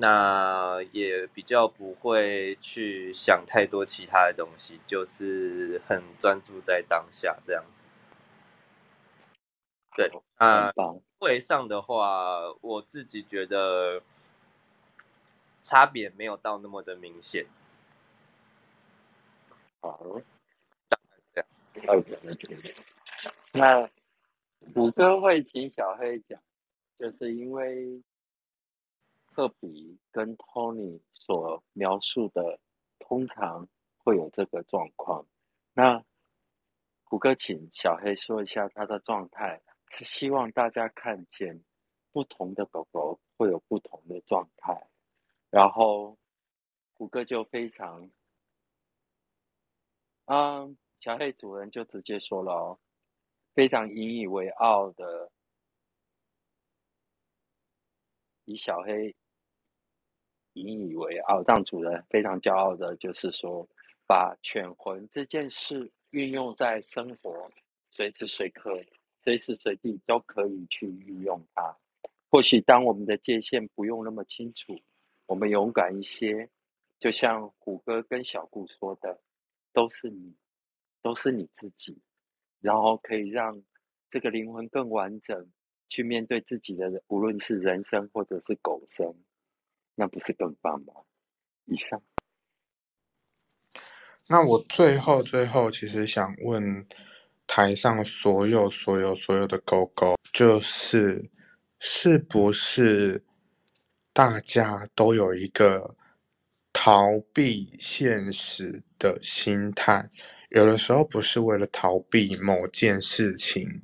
[0.00, 7.88] 那也比较不会去想太多其他的东西，就是很专注在当下这样子。
[9.96, 11.00] 对，啊很，棒。
[11.18, 14.00] 会上的话，我自己觉得
[15.62, 17.46] 差别没有到那么的明显。
[19.80, 20.20] 好，
[21.34, 21.48] 这样。
[23.52, 23.90] 那
[24.74, 26.40] 虎哥会请小黑讲，
[26.98, 28.00] 就是因为
[29.38, 32.58] 赫比跟 Tony 所描述的，
[32.98, 35.28] 通常会有这个状况。
[35.74, 36.04] 那
[37.04, 41.62] 虎哥请小黑说一下他的状态，是希望大家看见
[42.10, 44.88] 不同的狗狗会有不同的状态，
[45.50, 46.18] 然后
[46.94, 48.10] 虎哥就非常
[50.24, 52.80] 嗯，小黑主人就直接说了哦，
[53.54, 55.30] 非常引以为傲的，
[58.44, 59.14] 以小黑
[60.66, 63.68] 引以为傲，让主人非常骄傲的，就是说，
[64.06, 67.50] 把犬魂这件事运用在生活，
[67.90, 68.70] 随时随刻、
[69.22, 71.76] 随时随地都可以去运用它。
[72.30, 74.78] 或许当我们的界限不用那么清楚，
[75.26, 76.48] 我们勇敢一些，
[76.98, 79.20] 就像虎哥跟小顾说的，
[79.72, 80.34] 都是你，
[81.00, 81.98] 都是你自己，
[82.60, 83.62] 然后可以让
[84.10, 85.50] 这个灵魂更完整，
[85.88, 89.14] 去面对自己的，无论是人生或者是狗生，
[89.98, 90.94] 那不是更棒吗？
[91.64, 92.00] 以上。
[94.28, 96.86] 那我最后最后其实想问
[97.48, 101.28] 台上所有所有所有的狗狗，就是
[101.80, 103.24] 是不是
[104.12, 105.96] 大家都有一个
[106.72, 110.08] 逃避现实的心态？
[110.50, 113.82] 有的时候不是为了逃避某件事情，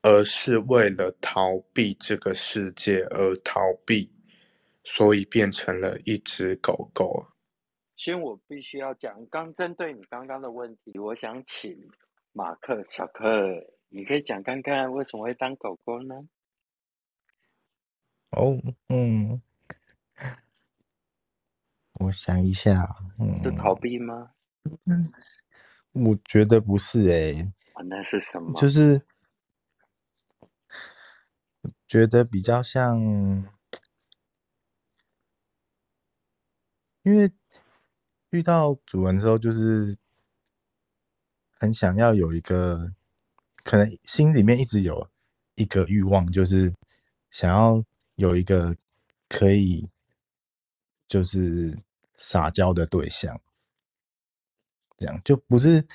[0.00, 4.10] 而是为了逃避这个世界而逃避，
[4.84, 7.26] 所以变成了一只狗狗。
[7.96, 11.88] 先我必须要讲，刚针对你刚刚的问题，我想请
[12.32, 13.24] 马克小克，
[13.88, 16.16] 你可以讲看看为什么会当狗狗呢？
[18.30, 19.40] 哦，嗯，
[22.00, 22.88] 我想一下，
[23.20, 24.32] 嗯，是逃避吗？
[25.92, 28.52] 我觉得不是诶、啊，那是什么？
[28.54, 29.02] 就是
[31.86, 32.98] 觉得比较像，
[37.02, 37.30] 因为
[38.30, 39.96] 遇到主人之后，就是
[41.58, 42.92] 很想要有一个，
[43.62, 45.08] 可能心里面一直有
[45.54, 46.72] 一个欲望，就是
[47.30, 47.84] 想要
[48.14, 48.76] 有一个
[49.28, 49.88] 可以
[51.08, 51.78] 就是
[52.14, 53.40] 撒娇的对象，
[54.96, 55.86] 这样就不是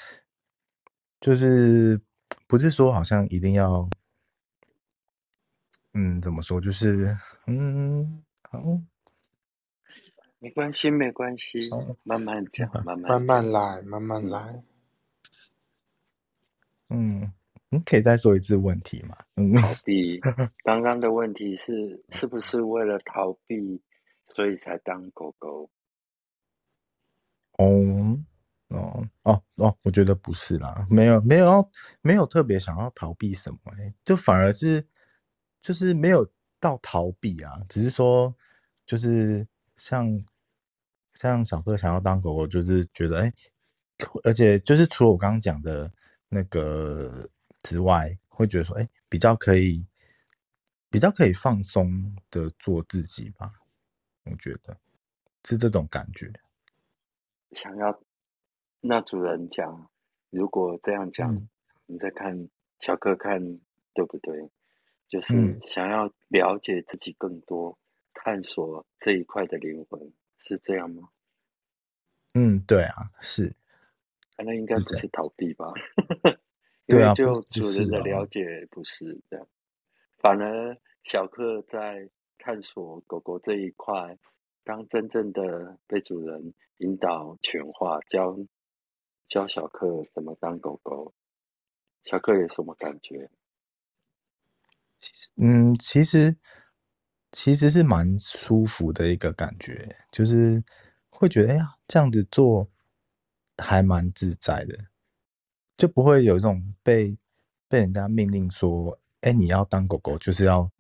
[1.20, 2.00] 就是
[2.48, 3.90] 不是说好像一定要，
[5.94, 6.62] 嗯，怎么说？
[6.62, 7.18] 就是
[7.48, 8.62] 嗯，好，
[10.40, 11.58] 没关系，没关系，
[12.04, 14.64] 慢慢讲，慢慢慢慢来，慢慢来。
[16.90, 17.34] 嗯，
[17.70, 19.18] 你可以再说一次问题吗？
[19.36, 20.20] 嗯，逃避。
[20.64, 23.82] 刚刚的问题是，是不是为了逃避，
[24.28, 25.70] 所以才当狗狗？
[27.54, 28.20] 哦，
[28.68, 34.88] 哦，哦，哦，我觉得不是啦，没有，没有要，没有特别想要逃避什么、欸，就反而是，
[35.64, 38.34] 就是没有到逃避啊，只是说，
[38.86, 39.48] 就是
[39.78, 40.26] 像
[41.14, 43.34] 像小克想要当狗狗，就是觉得，哎、
[44.24, 45.92] 而且就是除了我刚刚讲的
[46.30, 47.30] 那个
[47.62, 49.88] 之外，会觉得说，哎、比较可以，
[50.90, 53.52] 比较可以放松的做自己吧，
[54.26, 54.78] 我觉得
[55.46, 56.32] 是这种感觉。
[57.52, 58.00] 想要
[58.82, 59.90] 那主人讲，
[60.30, 61.50] 如果这样讲，嗯
[61.90, 62.50] 你再看
[62.82, 63.40] 小克看
[63.94, 64.52] 对不对？
[65.08, 67.78] 就是嗯想要了解自己更多，
[68.20, 71.10] 探索这一块的灵魂，是这样吗？
[72.34, 73.56] 嗯，对啊，是，
[74.36, 75.72] 啊那应该不是逃避吧？
[76.86, 79.48] 对啊，就主人的啊了解不是这样，
[80.18, 84.18] 反而小克在探索狗狗这一块，
[84.64, 88.38] 当真正的被主人引导犬化，教
[89.28, 91.14] 教小克怎么当狗狗，
[92.04, 93.30] 小克有什么感觉？
[95.36, 96.38] 嗯，其实
[97.38, 100.64] 其实是蛮舒服的一个感觉，就是
[101.08, 102.68] 会觉得，哎呀，这样子做
[103.60, 104.76] 还蛮自在的，
[105.78, 107.16] 就不会有一种被
[107.68, 110.72] 被人家命令说，哎，你要当狗狗，就是要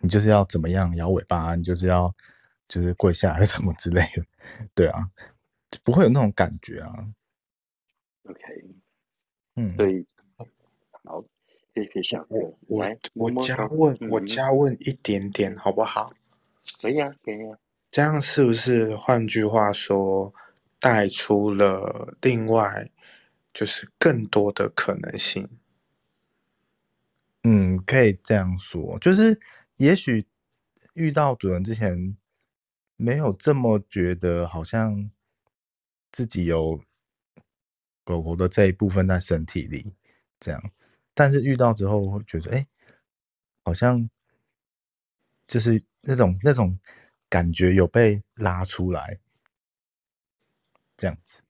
[0.00, 2.14] 你就是要怎么样摇尾巴，你就是要
[2.68, 4.24] 就是跪下来 什么之类的，
[4.74, 5.10] 对啊，
[5.68, 6.90] 就不会有那种感觉啊
[8.22, 8.40] ，OK，
[9.56, 10.17] 嗯，所以好，
[11.84, 12.58] 谢谢小克我。
[12.66, 16.06] 我，我加问，我嗯加问一点点好不好？
[16.82, 17.58] 可以啊，可以啊。
[17.90, 20.34] 这样是不是换句话说，
[20.80, 22.90] 带出了另外
[23.54, 25.48] 就是更多的可能性？
[27.44, 29.40] 嗯，可以这样说，就是
[29.76, 30.26] 也许
[30.94, 32.16] 遇到主人之前
[32.96, 35.10] 没有这么觉得，好像
[36.10, 36.80] 自己有
[38.04, 39.94] 狗狗的这一部分在身体里，
[40.38, 40.70] 这样，
[41.18, 42.64] 但是遇到之后会觉得，哎，
[43.64, 44.08] 好像
[45.48, 46.78] 就是那种那种
[47.28, 49.18] 感觉有被拉出来，
[50.96, 51.40] 这样子。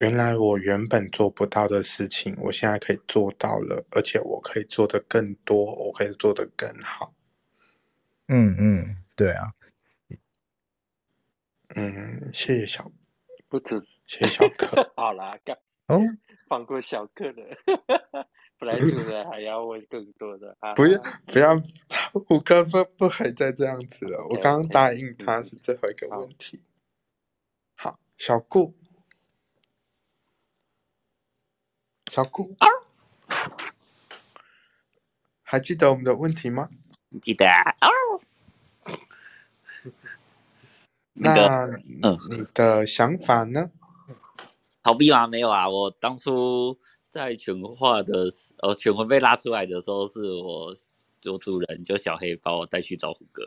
[0.00, 7.14] 原来我原本做不到的事情，我现在可以做到了，而且我可以做得更多，我可以做得更好。
[8.26, 9.54] 嗯嗯，对啊，
[11.76, 12.90] 嗯，谢谢小，
[13.48, 14.66] 不止谢谢小 可。
[14.96, 15.56] 好啦，干
[15.86, 16.02] 哦，
[16.48, 18.26] 放过小克了。
[18.58, 20.74] 本来主人还要问更多的啊。
[20.74, 21.56] 不要不要，
[22.26, 24.26] 胡哥不不可以再这样子了。
[24.30, 26.62] 我刚刚答应他嗯是最后一个好问题。
[27.74, 28.74] 好，小顾，
[32.10, 32.56] 小顾，
[35.42, 36.70] 还记得我们的问题吗？
[37.20, 37.70] 记得啊，
[41.12, 43.70] 那个那嗯你的想法呢？
[44.82, 45.26] 逃避吗？
[45.26, 46.78] 没有啊，我当初
[47.16, 48.28] 在犬化的，
[48.58, 50.74] 呃，犬魂被拉出来的时候，是我
[51.24, 53.42] 我主人就小黑把我带去找虎哥，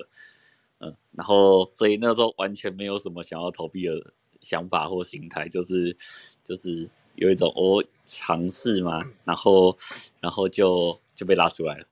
[0.80, 5.96] 嗯，然后所以那时候完全没有什么想要逃避的想法或心态，就是
[6.44, 9.78] 就是有一种我尝试嘛，然后
[10.20, 11.86] 然后就就被拉出来了，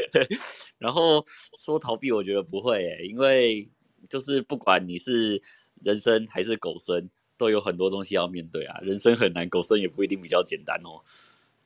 [0.76, 1.24] 然后
[1.64, 3.66] 说逃避，我觉得不会诶、因为
[4.10, 5.40] 就是不管你是
[5.82, 7.08] 人生还是狗生。
[7.36, 11.02] 都有很多东西要面对啊，人生很难，狗生也不一定比较简单哦。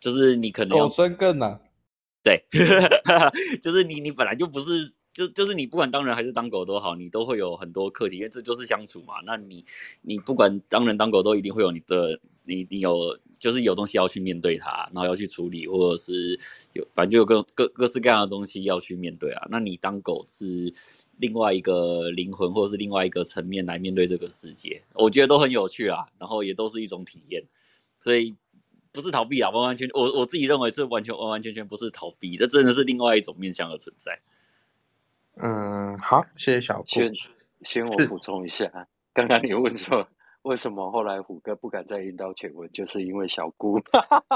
[0.01, 1.61] 就是你可能狗生更难。
[2.23, 2.45] 对，
[3.63, 9.15] 就是你你本来就不是，就就是你不管当人还是当狗都好，你都会有很多课题，因为这就是相处嘛。
[9.25, 9.65] 那你
[10.03, 16.39] 你不管当人当狗都一定会有你的你你有就是有东西要去面对它，然后要去处理，或者是
[16.73, 19.47] 有反正就有各各各式各样的东西要去面对啊。
[19.51, 20.73] 那你当狗是
[21.19, 27.45] 另外一个灵魂，或者是另外一个层面来面对这个世界，我觉得都很有趣啊，然后也都是一种体验，
[27.99, 28.37] 所以。
[28.93, 34.19] 不是逃避啊，完完全我我自己认为是完全完完全全不是逃避，这真的是另外一种面向的存在。
[35.37, 36.89] 嗯，好，谢谢小顾。
[36.89, 37.13] 先
[37.63, 40.09] 先我补充一下，刚刚你问说
[40.43, 43.79] 为什么后来虎哥不敢再引导犬文，就是因为小姑。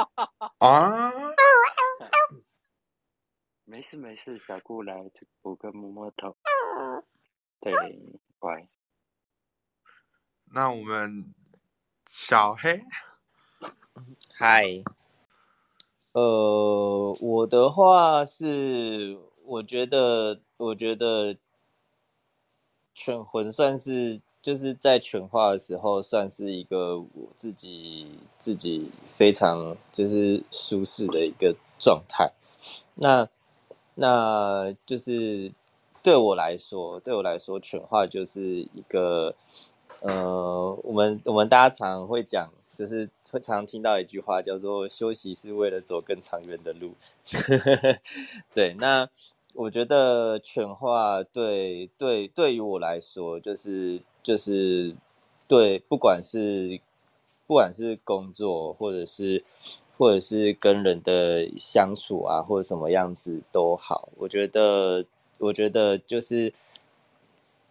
[0.58, 1.10] 啊，
[3.64, 4.94] 没事没事，小姑来
[5.42, 6.36] 虎哥摸摸头。
[7.60, 7.72] 对，
[8.38, 8.68] 乖。
[10.52, 11.34] 那我们
[12.06, 12.82] 小黑。
[14.36, 14.82] 嗨，
[16.12, 21.38] 呃，我的话是，我觉得，我觉得
[22.92, 32.30] 犬魂算是就是在犬化的时候，算是一个我自己自己非常就是舒适的一个状态。
[32.94, 33.26] 那
[33.94, 35.50] 那就是
[36.02, 39.34] 对我来说，对我来说，犬化就是一个，
[40.02, 42.52] 呃，我们我们大家常会讲。
[42.76, 46.94] 就是会常听到一句话，叫做“休息是为了走更长远的路”。
[48.52, 49.08] 对，那
[49.54, 54.96] 我觉得犬化对对对于我来说，就是就是
[55.46, 56.80] 对，不管是
[57.46, 59.44] 不管是工作，或者是
[59.96, 65.04] 或者是跟人的相处啊，或者什么样子都好，我觉得
[65.38, 66.52] 我觉得就是，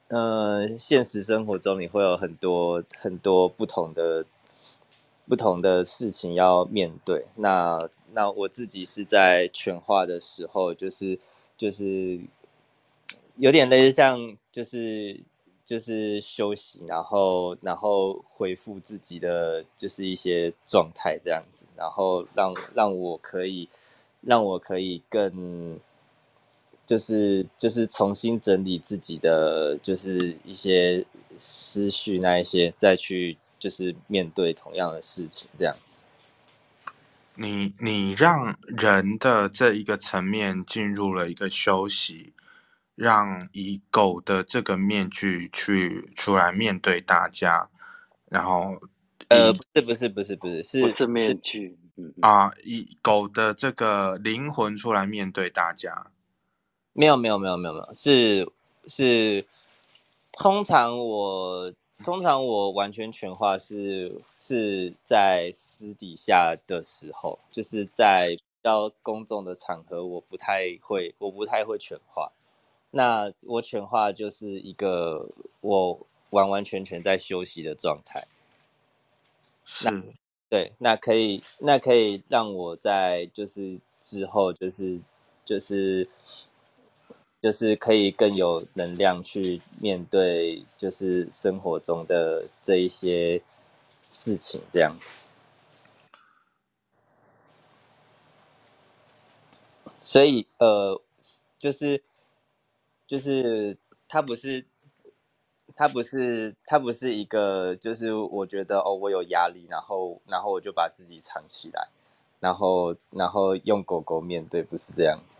[0.07, 4.25] 嗯，现实生活中你会有很多很多不同的。
[5.25, 7.79] 不同的事情要面对，那
[8.11, 11.17] 那我自己是在全化的时候，就是
[11.57, 12.19] 就是
[13.37, 15.21] 有点类似像就是
[15.65, 23.69] 就是休息，然后然后恢复自己的就是一些状态这样子，然后让让我可以
[24.21, 25.79] 让我可以更
[26.85, 31.05] 就是就是重新整理自己的就是一些
[31.37, 33.37] 思绪那一些再去。
[33.59, 35.97] 就是面对同样的事情，这样子。
[37.35, 42.33] 你你让人的这一个层面进入了一个休息，
[42.95, 47.69] 让以狗的这个面具去出来面对大家，
[48.29, 48.75] 然后
[49.29, 51.77] 呃，不是不是不是不是是不是面具
[52.21, 56.07] 啊，以狗的这个灵魂出来面对大家。
[56.93, 58.51] 没有没有没有没有没有，是
[58.87, 59.45] 是，
[60.31, 61.73] 通常我。
[62.03, 72.33] 通常我完全全化是是在私底下的时候，就是在比较公众的场合，我不太会，我不太会全化。
[72.95, 75.27] 那我全化就是一个
[75.61, 78.27] 我完完全全在休息的状态。
[79.65, 79.89] 是，
[80.49, 85.01] 对，那可以，那可以让我在就是之后就是
[85.43, 86.07] 就是。
[87.41, 93.41] 就是可以更有能量去面对，就是生活中的这一些
[94.07, 95.23] 事情，这样子。
[99.99, 101.01] 所以，呃，
[101.59, 102.01] 就是
[103.05, 103.77] 就是
[104.07, 104.65] 他不是
[105.75, 111.89] 他不是他不是一个，就是我觉得哦，我有压力，然后然后我就把自己藏起来，
[112.39, 115.37] 然后然后用狗狗面对，不是这样子。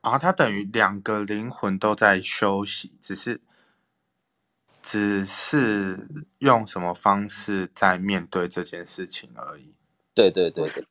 [0.00, 3.40] 啊，它等于两个灵魂都在休息，只是
[4.82, 9.74] 只是用什么方式在面对这件事情而已。
[10.14, 10.84] 对对对对，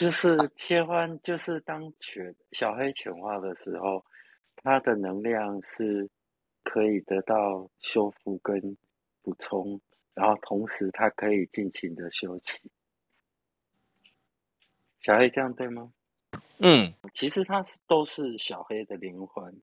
[0.00, 4.02] 就是切换，就是当犬小黑犬化的时候，
[4.56, 6.08] 它的能量是
[6.64, 8.78] 可以得到修复跟
[9.20, 9.78] 补充，
[10.14, 12.72] 然后同时它可以尽情的休息。
[15.00, 15.92] 小黑这样对吗？
[16.62, 19.54] 嗯，其实它都是小黑的灵魂，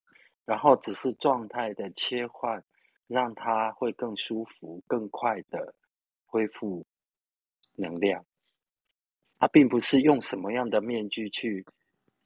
[0.45, 2.63] 然后只是状态的切换，
[3.07, 5.73] 让它会更舒服、更快的
[6.27, 6.85] 恢复
[7.73, 8.23] 能量。
[9.39, 11.65] 它并不是用什么样的面具去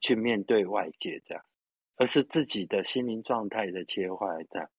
[0.00, 1.44] 去面对外界这样，
[1.96, 4.70] 而是自己的心灵状态的切换这样。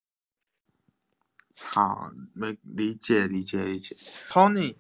[1.56, 3.96] 好，没理解，理解，理解。
[3.96, 4.76] Tony，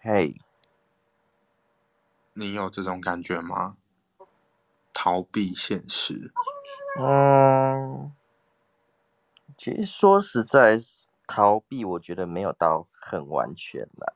[0.00, 0.34] 嘿。
[2.34, 3.76] 你有这种感觉吗？
[4.92, 6.32] 逃避现实。
[7.00, 8.12] 嗯，
[9.56, 10.78] 其实说实在，
[11.26, 14.12] 逃避我觉得没有到很完全啦。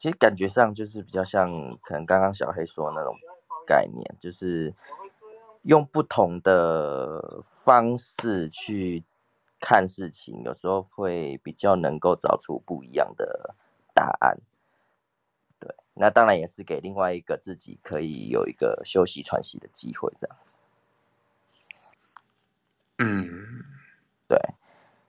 [0.00, 1.50] 其实感觉上就是比较像
[1.82, 3.14] 可能刚刚小黑说的那种
[3.66, 4.74] 概念，就是
[5.64, 9.04] 用不同的方式去
[9.60, 13.54] 看事情，有时候会比较能够找出不一样的
[13.92, 14.38] 答案。
[15.58, 20.58] 对，那当然也是给另外一个自己可以有一个休息喘息的机会，这样子。
[22.96, 23.62] 嗯，
[24.26, 24.38] 对，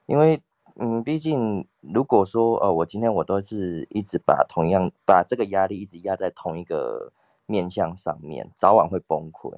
[0.04, 0.42] 因为
[0.84, 7.12] 嗯，毕竟如果说呃，我今天我都是一直把同样把这个压力一直压在同一个
[7.46, 9.56] 面向上面，早晚会崩溃。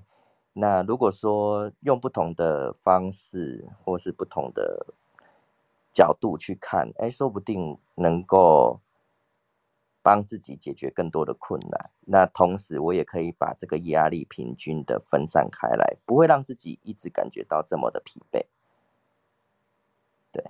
[0.52, 4.94] 那如果说用不同的方式或是不同的
[5.90, 8.80] 角度去看，哎，说不定能够
[10.02, 11.90] 帮自己解决更多的困难。
[12.02, 18.44] 那同时我也可以把这个压力平均的分散开来，不会让自己一直感觉到这么的疲惫。
[20.30, 20.44] 对，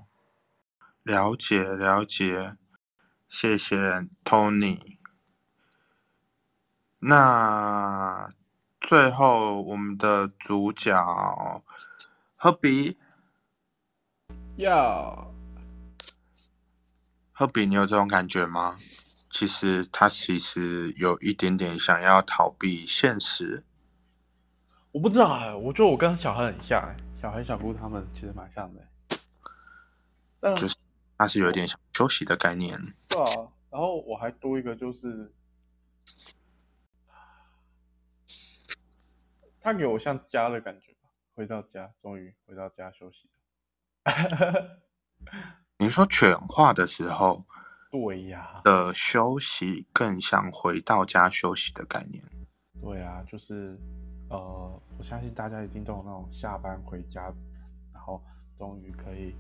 [1.05, 2.57] 了解了解，
[3.29, 4.97] 谢谢 Tony。
[6.99, 8.33] 那
[8.81, 11.63] 最后我们的主角
[12.39, 12.97] 科比，
[14.57, 15.31] 要
[17.35, 18.77] 科比，你有这种感觉吗？
[19.29, 23.65] 其实他其实有一点点想要逃避现实。
[24.93, 28.81] 我不知道哎，我觉得我跟小孩很像哎，小孩、小姑他们其实蛮像的。
[30.41, 30.77] 但就是
[31.17, 32.79] 他是有点想休息的概念。
[33.09, 35.33] 对啊，然后我还多一个就是，
[39.61, 43.29] 他给我像家的感觉吧，回到家，终于回到家休息。
[45.79, 47.45] 你说犬化的时候
[47.91, 52.23] 对呀，的休息，更像回到家休息的概念。
[52.83, 53.79] 对啊，就是
[54.29, 57.33] 呃，我相信大家一定都有那种下班回家，
[57.93, 58.23] 然后
[58.59, 59.35] 终于可以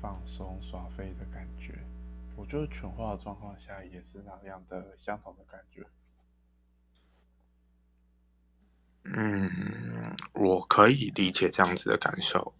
[0.00, 1.78] 放松耍废的感觉。
[2.36, 5.84] 我觉得全化的状况下也是那样的相同的感觉。
[9.04, 12.54] 嗯，我可以理解这样子的感受。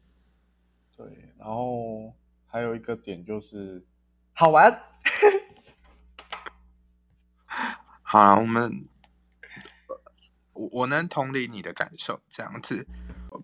[0.97, 1.07] 对，
[1.39, 2.13] 然后
[2.47, 3.85] 还有一个点就是
[4.33, 4.83] 好玩。
[8.03, 8.89] 好，我们
[10.55, 12.87] 我我能同理你的感受，这样子。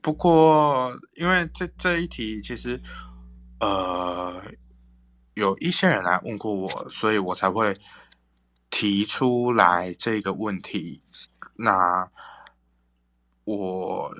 [0.00, 2.80] 不过，因为这这一题其实，
[3.64, 4.42] 呃，
[5.32, 7.74] 有一些人来问过我，所以我才会
[8.68, 11.00] 提出来这个问题。
[11.56, 12.06] 那
[13.44, 14.14] 我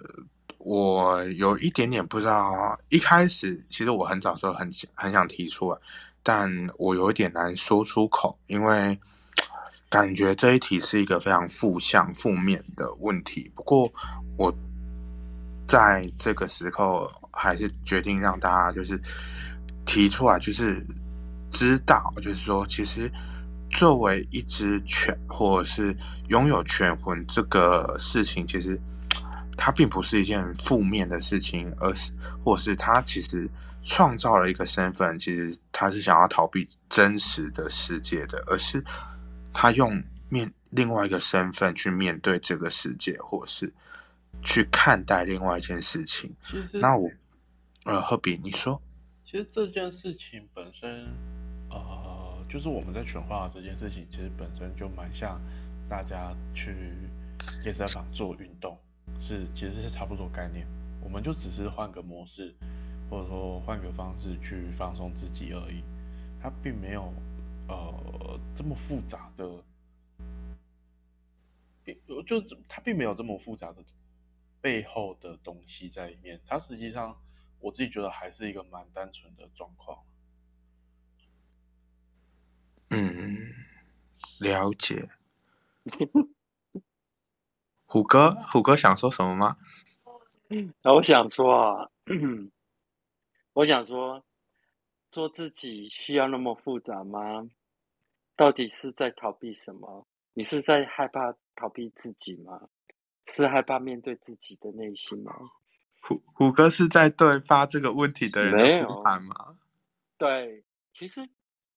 [0.57, 5.79] 我有一点点不知道，一开始其实我很早就很很想提出来，
[6.23, 8.99] 但我有一点难说出口，因为
[9.91, 13.53] 感觉这一题是一个非常负向、负面的问题。
[13.55, 13.93] 不过
[14.39, 14.51] 我
[15.69, 19.01] 在这个时候还是决定让大家就是
[19.85, 20.85] 提出来，就是
[21.51, 23.11] 知道，就是说，其实
[23.71, 25.97] 作为一只犬，或者是
[26.29, 28.81] 拥有犬魂这个事情，其实
[29.57, 32.13] 它并不是一件负面的事情，而是，
[32.45, 33.49] 或是它其实
[33.83, 38.83] 创造了一个身份，其实它是想要逃避真实的世界的，而是
[39.53, 43.73] 他用面另外一个身份去面对这个世界，或是
[44.43, 46.35] 去看待另外一件事情。
[46.73, 47.09] 那我，
[47.85, 48.81] 呃，赫比，你说，
[49.27, 51.07] 其实这件事情本身，
[51.69, 55.39] 呃，就是我们在犬化这件事情，其实本身就蛮像
[55.87, 56.75] 大家去
[57.63, 58.79] 健身房做运动，
[59.21, 60.67] 是其实是差不多概念。
[61.03, 62.55] 我们就只是换个模式，
[63.11, 65.83] 或者说换个方式去放松自己而已，
[66.41, 67.13] 它并没有
[67.69, 69.47] 呃这么复杂的，
[71.85, 71.95] 并
[72.27, 73.85] 就它并没有这么复杂的
[74.63, 77.15] 背后的东西在里面，它实际上。
[77.65, 80.05] 我自己觉得还是一个蛮单纯的状况。
[82.91, 83.09] 嗯，
[84.39, 85.09] 了解。
[87.87, 89.57] 虎哥，虎哥想说什么吗？
[90.83, 91.91] 那我想说啊，
[93.55, 94.23] 我想说，
[95.11, 97.49] 做自己需要那么复杂吗？
[98.37, 100.07] 到底是在逃避什么？
[100.35, 102.69] 你是在害怕逃避自己吗？
[103.27, 105.33] 是害怕面对自己的内心吗？
[106.07, 109.59] 虎虎哥是在对发这个问题的人没有喊吗？
[110.19, 110.63] 对，
[110.93, 111.27] 其实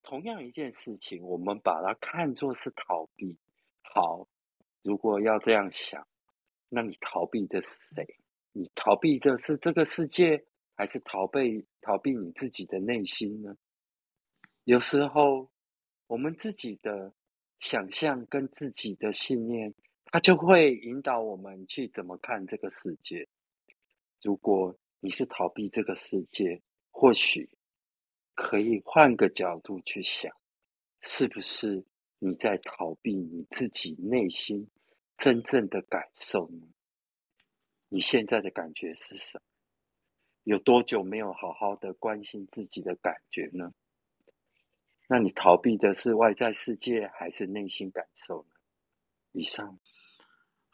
[0.03, 3.37] 同样一件事情，我们把它看作是逃避。
[3.81, 4.27] 好，
[4.83, 6.05] 如果要这样想，
[6.67, 8.05] 那你逃避的是谁？
[8.51, 10.43] 你逃避的是这个世界，
[10.75, 13.55] 还是逃避逃避你自己的内心呢？
[14.65, 15.49] 有时候，
[16.07, 17.13] 我们自己的
[17.59, 19.73] 想象跟自己的信念，
[20.03, 23.25] 它就会引导我们去怎么看这个世界。
[24.21, 27.49] 如果你是逃避这个世界，或许
[28.33, 30.35] 可以换个角度去想，
[31.01, 31.85] 是不是
[32.19, 34.69] 你在逃避你自己内心
[35.17, 36.67] 真正的感受呢？
[37.89, 39.43] 你现在的感觉是什么？
[40.43, 43.73] 有多久没有好好的关心自己的感觉呢？
[45.07, 48.49] 那你逃避的是外在世界，还是内心感受呢？
[49.31, 49.79] 以上。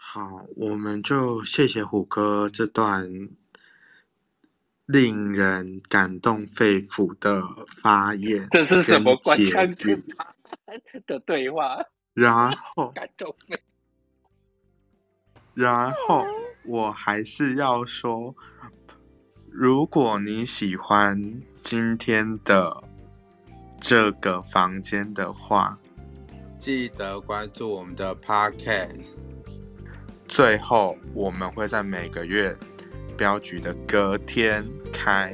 [0.06, 3.10] 好，我们就谢谢虎哥这段
[4.86, 8.48] 令人感动肺腑的发言。
[8.52, 10.36] 这是什么官解腔语跟他
[11.08, 11.80] 的对话？
[12.14, 13.60] 然后，感动肺。
[15.56, 16.26] 然后
[16.66, 18.36] 我还是要说，
[19.50, 22.84] 如果你喜欢今天的
[23.80, 25.80] 这个房间的话，
[26.60, 29.33] 记得关注我们的 Podcast。
[30.34, 32.56] 最后，我们会在每个月
[33.16, 35.32] 镖局的隔天开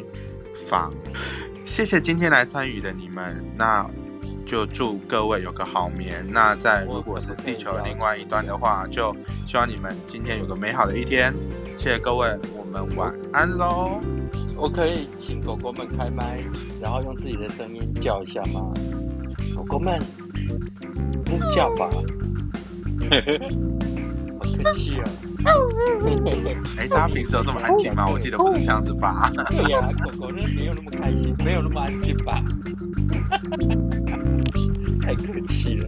[0.67, 0.93] 房。
[1.63, 3.89] 谢谢今天来参与的你们，那
[4.45, 6.27] 就祝各位有个好眠。
[6.29, 9.15] 那在如果是地球另外一端的话，就
[9.45, 11.33] 希望你们今天有个美好的一天。
[11.77, 14.01] 谢谢各位，我们晚安喽。
[14.57, 16.43] 我可以请狗狗们开麦，
[16.81, 18.73] 然后用自己的声音叫一下吗？
[19.55, 19.97] 狗狗们，
[21.55, 21.89] 叫吧？
[24.71, 25.03] 气了。
[26.77, 28.07] 哎，大家平时有这么安静吗？
[28.11, 29.31] 我记得不是这样子吧？
[29.49, 32.43] 对呀、狗狗那没有那么开心，没有那么安静吧？
[35.01, 35.87] 太客气了。